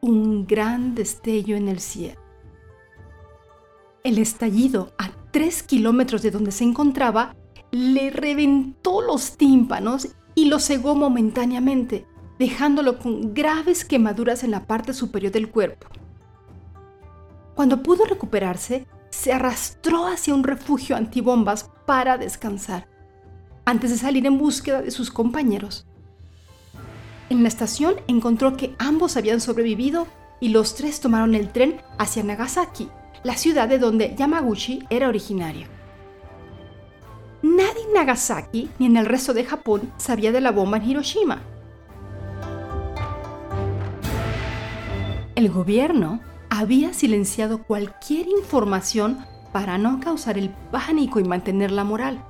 un 0.00 0.46
gran 0.46 0.94
destello 0.94 1.56
en 1.56 1.68
el 1.68 1.78
cielo. 1.78 2.18
El 4.02 4.16
estallido 4.16 4.94
a 4.96 5.10
tres 5.30 5.62
kilómetros 5.62 6.22
de 6.22 6.30
donde 6.30 6.50
se 6.50 6.64
encontraba 6.64 7.36
le 7.70 8.08
reventó 8.08 9.02
los 9.02 9.36
tímpanos 9.36 10.08
y 10.34 10.46
lo 10.46 10.58
cegó 10.58 10.94
momentáneamente, 10.94 12.06
dejándolo 12.38 12.98
con 12.98 13.34
graves 13.34 13.84
quemaduras 13.84 14.42
en 14.42 14.52
la 14.52 14.66
parte 14.66 14.94
superior 14.94 15.32
del 15.32 15.50
cuerpo. 15.50 15.86
Cuando 17.54 17.82
pudo 17.82 18.04
recuperarse, 18.04 18.86
se 19.10 19.32
arrastró 19.32 20.06
hacia 20.06 20.34
un 20.34 20.42
refugio 20.42 20.96
antibombas 20.96 21.70
para 21.86 22.18
descansar, 22.18 22.88
antes 23.64 23.90
de 23.90 23.96
salir 23.96 24.26
en 24.26 24.38
búsqueda 24.38 24.82
de 24.82 24.90
sus 24.90 25.10
compañeros. 25.10 25.86
En 27.30 27.42
la 27.42 27.48
estación 27.48 27.94
encontró 28.08 28.56
que 28.56 28.74
ambos 28.78 29.16
habían 29.16 29.40
sobrevivido 29.40 30.06
y 30.40 30.48
los 30.48 30.74
tres 30.74 31.00
tomaron 31.00 31.34
el 31.34 31.50
tren 31.50 31.80
hacia 31.96 32.24
Nagasaki, 32.24 32.88
la 33.22 33.36
ciudad 33.36 33.68
de 33.68 33.78
donde 33.78 34.14
Yamaguchi 34.16 34.84
era 34.90 35.08
originario. 35.08 35.68
Nadie 37.42 37.84
en 37.86 37.92
Nagasaki 37.94 38.70
ni 38.78 38.86
en 38.86 38.96
el 38.96 39.06
resto 39.06 39.32
de 39.32 39.44
Japón 39.44 39.92
sabía 39.96 40.32
de 40.32 40.40
la 40.40 40.50
bomba 40.50 40.78
en 40.78 40.90
Hiroshima. 40.90 41.40
El 45.34 45.50
gobierno 45.50 46.20
había 46.58 46.92
silenciado 46.92 47.62
cualquier 47.64 48.28
información 48.28 49.24
para 49.52 49.78
no 49.78 50.00
causar 50.00 50.38
el 50.38 50.50
pánico 50.70 51.20
y 51.20 51.24
mantener 51.24 51.70
la 51.70 51.84
moral, 51.84 52.24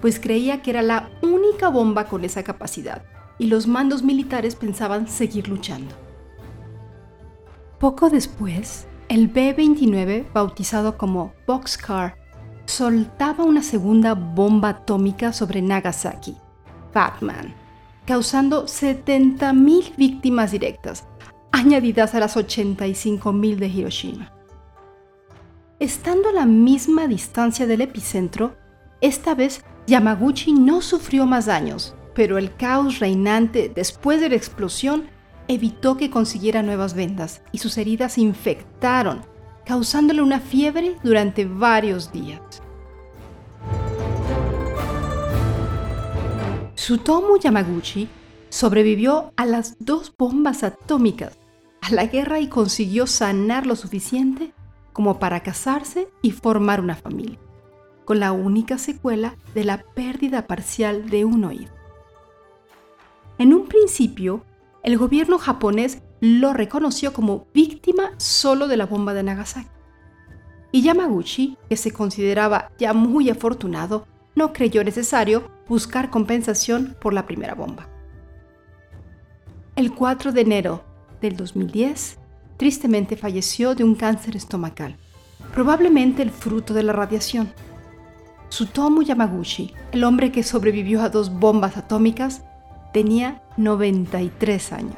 pues 0.00 0.18
creía 0.18 0.62
que 0.62 0.70
era 0.70 0.82
la 0.82 1.10
única 1.22 1.68
bomba 1.68 2.06
con 2.06 2.24
esa 2.24 2.42
capacidad 2.42 3.04
y 3.38 3.46
los 3.46 3.66
mandos 3.66 4.02
militares 4.02 4.54
pensaban 4.54 5.08
seguir 5.08 5.48
luchando. 5.48 5.94
Poco 7.78 8.10
después, 8.10 8.86
el 9.08 9.28
B-29, 9.28 10.32
bautizado 10.32 10.96
como 10.96 11.32
Boxcar, 11.46 12.16
soltaba 12.66 13.44
una 13.44 13.62
segunda 13.62 14.14
bomba 14.14 14.70
atómica 14.70 15.32
sobre 15.32 15.60
Nagasaki, 15.60 16.36
Batman, 16.94 17.54
causando 18.06 18.64
70.000 18.66 19.96
víctimas 19.96 20.52
directas, 20.52 21.06
añadidas 21.54 22.16
a 22.16 22.20
las 22.20 22.36
85.000 22.36 23.56
de 23.58 23.68
Hiroshima. 23.68 24.32
Estando 25.78 26.30
a 26.30 26.32
la 26.32 26.46
misma 26.46 27.06
distancia 27.06 27.68
del 27.68 27.80
epicentro, 27.80 28.56
esta 29.00 29.36
vez 29.36 29.64
Yamaguchi 29.86 30.52
no 30.52 30.80
sufrió 30.80 31.26
más 31.26 31.46
daños, 31.46 31.94
pero 32.12 32.38
el 32.38 32.56
caos 32.56 32.98
reinante 32.98 33.70
después 33.72 34.20
de 34.20 34.30
la 34.30 34.34
explosión 34.34 35.08
evitó 35.46 35.96
que 35.96 36.10
consiguiera 36.10 36.64
nuevas 36.64 36.94
vendas 36.94 37.40
y 37.52 37.58
sus 37.58 37.78
heridas 37.78 38.14
se 38.14 38.22
infectaron, 38.22 39.20
causándole 39.64 40.22
una 40.22 40.40
fiebre 40.40 40.96
durante 41.04 41.44
varios 41.44 42.10
días. 42.10 42.40
Sutomu 46.74 47.38
Yamaguchi 47.38 48.08
sobrevivió 48.48 49.32
a 49.36 49.46
las 49.46 49.76
dos 49.78 50.12
bombas 50.18 50.64
atómicas 50.64 51.38
a 51.84 51.94
la 51.94 52.06
guerra 52.06 52.40
y 52.40 52.48
consiguió 52.48 53.06
sanar 53.06 53.66
lo 53.66 53.76
suficiente 53.76 54.54
como 54.94 55.18
para 55.18 55.42
casarse 55.42 56.08
y 56.22 56.30
formar 56.30 56.80
una 56.80 56.96
familia, 56.96 57.38
con 58.06 58.20
la 58.20 58.32
única 58.32 58.78
secuela 58.78 59.36
de 59.54 59.64
la 59.64 59.82
pérdida 59.94 60.46
parcial 60.46 61.10
de 61.10 61.26
un 61.26 61.44
oído. 61.44 61.72
En 63.36 63.52
un 63.52 63.66
principio, 63.66 64.44
el 64.82 64.96
gobierno 64.96 65.38
japonés 65.38 66.00
lo 66.20 66.54
reconoció 66.54 67.12
como 67.12 67.48
víctima 67.52 68.12
solo 68.16 68.66
de 68.66 68.78
la 68.78 68.86
bomba 68.86 69.12
de 69.12 69.22
Nagasaki. 69.22 69.68
Y 70.72 70.82
Yamaguchi, 70.82 71.58
que 71.68 71.76
se 71.76 71.90
consideraba 71.90 72.70
ya 72.78 72.94
muy 72.94 73.28
afortunado, 73.28 74.06
no 74.34 74.54
creyó 74.54 74.82
necesario 74.84 75.50
buscar 75.68 76.08
compensación 76.08 76.96
por 76.98 77.12
la 77.12 77.26
primera 77.26 77.54
bomba. 77.54 77.88
El 79.76 79.92
4 79.92 80.32
de 80.32 80.40
enero 80.40 80.93
del 81.24 81.36
2010, 81.36 82.18
tristemente 82.56 83.16
falleció 83.16 83.74
de 83.74 83.82
un 83.82 83.94
cáncer 83.94 84.36
estomacal, 84.36 84.96
probablemente 85.52 86.22
el 86.22 86.30
fruto 86.30 86.74
de 86.74 86.82
la 86.82 86.92
radiación. 86.92 87.52
Sutomu 88.50 89.02
Yamaguchi, 89.02 89.72
el 89.92 90.04
hombre 90.04 90.30
que 90.30 90.42
sobrevivió 90.42 91.02
a 91.02 91.08
dos 91.08 91.32
bombas 91.32 91.76
atómicas, 91.76 92.44
tenía 92.92 93.42
93 93.56 94.72
años. 94.72 94.96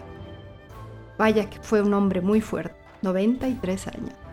Vaya 1.17 1.49
que 1.49 1.61
fue 1.61 1.81
un 1.81 1.95
hombre 1.95 2.21
muy 2.21 2.41
fuerte, 2.41 2.77
93 3.03 3.87
años. 3.89 4.26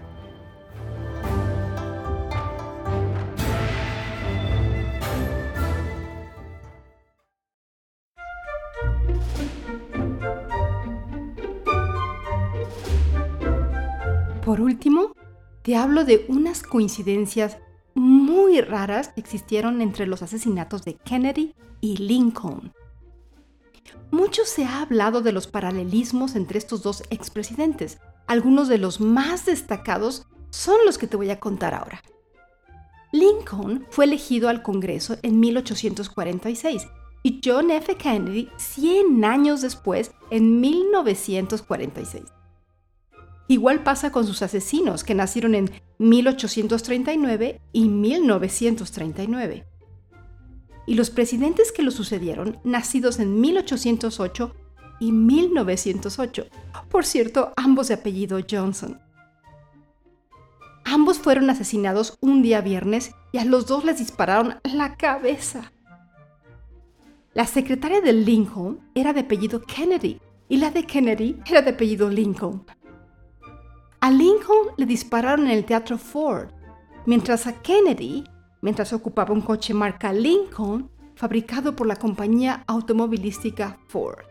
Por 14.45 14.59
último, 14.59 15.15
te 15.61 15.77
hablo 15.77 16.03
de 16.03 16.25
unas 16.27 16.63
coincidencias 16.63 17.59
muy 17.95 18.59
raras 18.59 19.07
que 19.07 19.21
existieron 19.21 19.81
entre 19.81 20.05
los 20.05 20.21
asesinatos 20.21 20.83
de 20.83 20.95
Kennedy 20.95 21.55
y 21.79 21.95
Lincoln. 21.95 22.73
Mucho 24.11 24.41
se 24.43 24.65
ha 24.65 24.81
hablado 24.81 25.21
de 25.21 25.31
los 25.31 25.47
paralelismos 25.47 26.35
entre 26.35 26.57
estos 26.57 26.83
dos 26.83 27.03
expresidentes. 27.09 27.99
Algunos 28.27 28.67
de 28.67 28.79
los 28.79 28.99
más 28.99 29.45
destacados 29.45 30.27
son 30.49 30.75
los 30.85 30.97
que 30.97 31.07
te 31.07 31.15
voy 31.15 31.29
a 31.29 31.39
contar 31.39 31.73
ahora. 31.73 32.01
Lincoln 33.13 33.87
fue 33.91 34.03
elegido 34.05 34.49
al 34.49 34.61
Congreso 34.61 35.15
en 35.21 35.39
1846 35.39 36.85
y 37.23 37.39
John 37.43 37.71
F. 37.71 37.95
Kennedy 37.95 38.49
100 38.57 39.23
años 39.23 39.61
después, 39.61 40.11
en 40.29 40.59
1946. 40.59 42.23
Igual 43.53 43.83
pasa 43.83 44.11
con 44.11 44.25
sus 44.25 44.41
asesinos, 44.41 45.03
que 45.03 45.13
nacieron 45.13 45.53
en 45.53 45.69
1839 45.99 47.61
y 47.71 47.87
1939 47.87 49.67
y 50.87 50.95
los 50.95 51.11
presidentes 51.11 51.71
que 51.71 51.83
lo 51.83 51.91
sucedieron, 51.91 52.57
nacidos 52.63 53.19
en 53.19 53.39
1808 53.39 54.55
y 54.99 55.11
1908. 55.11 56.47
Por 56.89 57.05
cierto, 57.05 57.53
ambos 57.55 57.89
de 57.89 57.93
apellido 57.93 58.39
Johnson. 58.49 58.99
Ambos 60.83 61.19
fueron 61.19 61.47
asesinados 61.51 62.17
un 62.21 62.41
día 62.41 62.59
viernes 62.61 63.11
y 63.31 63.37
a 63.37 63.45
los 63.45 63.67
dos 63.67 63.85
les 63.85 63.99
dispararon 63.99 64.55
la 64.63 64.97
cabeza. 64.97 65.71
La 67.35 67.45
secretaria 67.45 68.01
de 68.01 68.13
Lincoln 68.13 68.79
era 68.95 69.13
de 69.13 69.19
apellido 69.19 69.61
Kennedy 69.61 70.19
y 70.49 70.57
la 70.57 70.71
de 70.71 70.87
Kennedy 70.87 71.37
era 71.45 71.61
de 71.61 71.69
apellido 71.69 72.09
Lincoln. 72.09 72.65
A 74.03 74.11
Lincoln 74.11 74.73
le 74.75 74.85
dispararon 74.85 75.45
en 75.45 75.51
el 75.51 75.63
Teatro 75.63 75.97
Ford, 75.97 76.49
mientras 77.05 77.47
a 77.47 77.61
Kennedy 77.61 78.25
mientras 78.61 78.91
ocupaba 78.91 79.33
un 79.33 79.39
coche 79.39 79.73
marca 79.73 80.11
Lincoln 80.11 80.91
fabricado 81.15 81.73
por 81.73 81.87
la 81.87 81.95
compañía 81.95 82.65
automovilística 82.67 83.79
Ford. 83.87 84.25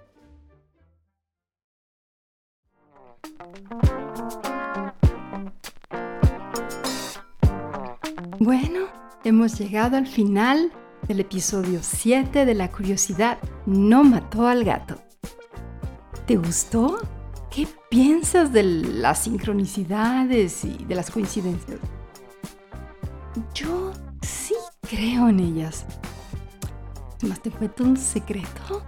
Bueno, 8.41 8.89
hemos 9.25 9.59
llegado 9.59 9.97
al 9.97 10.07
final 10.07 10.71
del 11.09 11.21
episodio 11.21 11.79
7 11.83 12.45
de 12.45 12.55
La 12.55 12.71
curiosidad 12.71 13.39
no 13.65 14.05
mató 14.05 14.47
al 14.47 14.65
gato. 14.65 14.97
¿Te 16.27 16.37
gustó? 16.37 16.99
¿Qué 17.55 17.69
piensas 17.91 18.51
de 18.51 18.62
las 18.62 19.25
sincronicidades 19.25 20.65
y 20.65 20.85
de 20.87 20.95
las 20.95 21.11
coincidencias? 21.11 21.79
Yo 23.53 23.93
creo 24.81 25.29
en 25.29 25.38
ellas. 25.38 25.85
Más 27.23 27.43
te 27.43 27.51
cuento 27.51 27.85
un 27.85 27.99
secreto. 27.99 28.83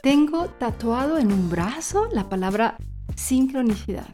Tengo 0.00 0.46
tatuado 0.46 1.18
en 1.18 1.32
un 1.32 1.50
brazo 1.50 2.08
la 2.12 2.28
palabra 2.28 2.76
sincronicidad. 3.16 4.06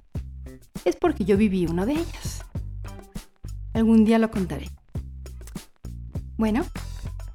Es 0.86 0.96
porque 0.96 1.26
yo 1.26 1.36
viví 1.36 1.66
una 1.66 1.84
de 1.84 1.92
ellas. 1.92 2.42
Algún 3.74 4.06
día 4.06 4.18
lo 4.18 4.30
contaré. 4.30 4.70
Bueno, 6.38 6.64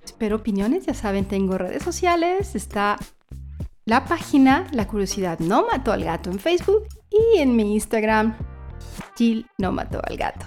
espero 0.03 0.37
opiniones. 0.37 0.87
Ya 0.87 0.95
saben, 0.95 1.25
tengo 1.25 1.59
redes 1.59 1.83
sociales. 1.83 2.55
Está 2.55 2.97
la 3.89 4.05
página 4.05 4.67
La 4.71 4.85
Curiosidad 4.85 5.39
No 5.39 5.65
Mató 5.65 5.91
al 5.91 6.03
Gato 6.03 6.29
en 6.29 6.37
Facebook 6.37 6.87
y 7.09 7.39
en 7.39 7.55
mi 7.55 7.73
Instagram, 7.73 8.37
Jill 9.17 9.47
No 9.57 9.71
Mató 9.71 9.99
al 10.07 10.15
Gato. 10.15 10.45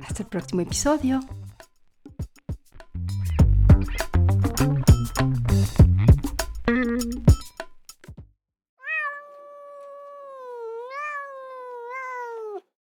Hasta 0.00 0.22
el 0.22 0.28
próximo 0.30 0.62
episodio. 0.62 1.20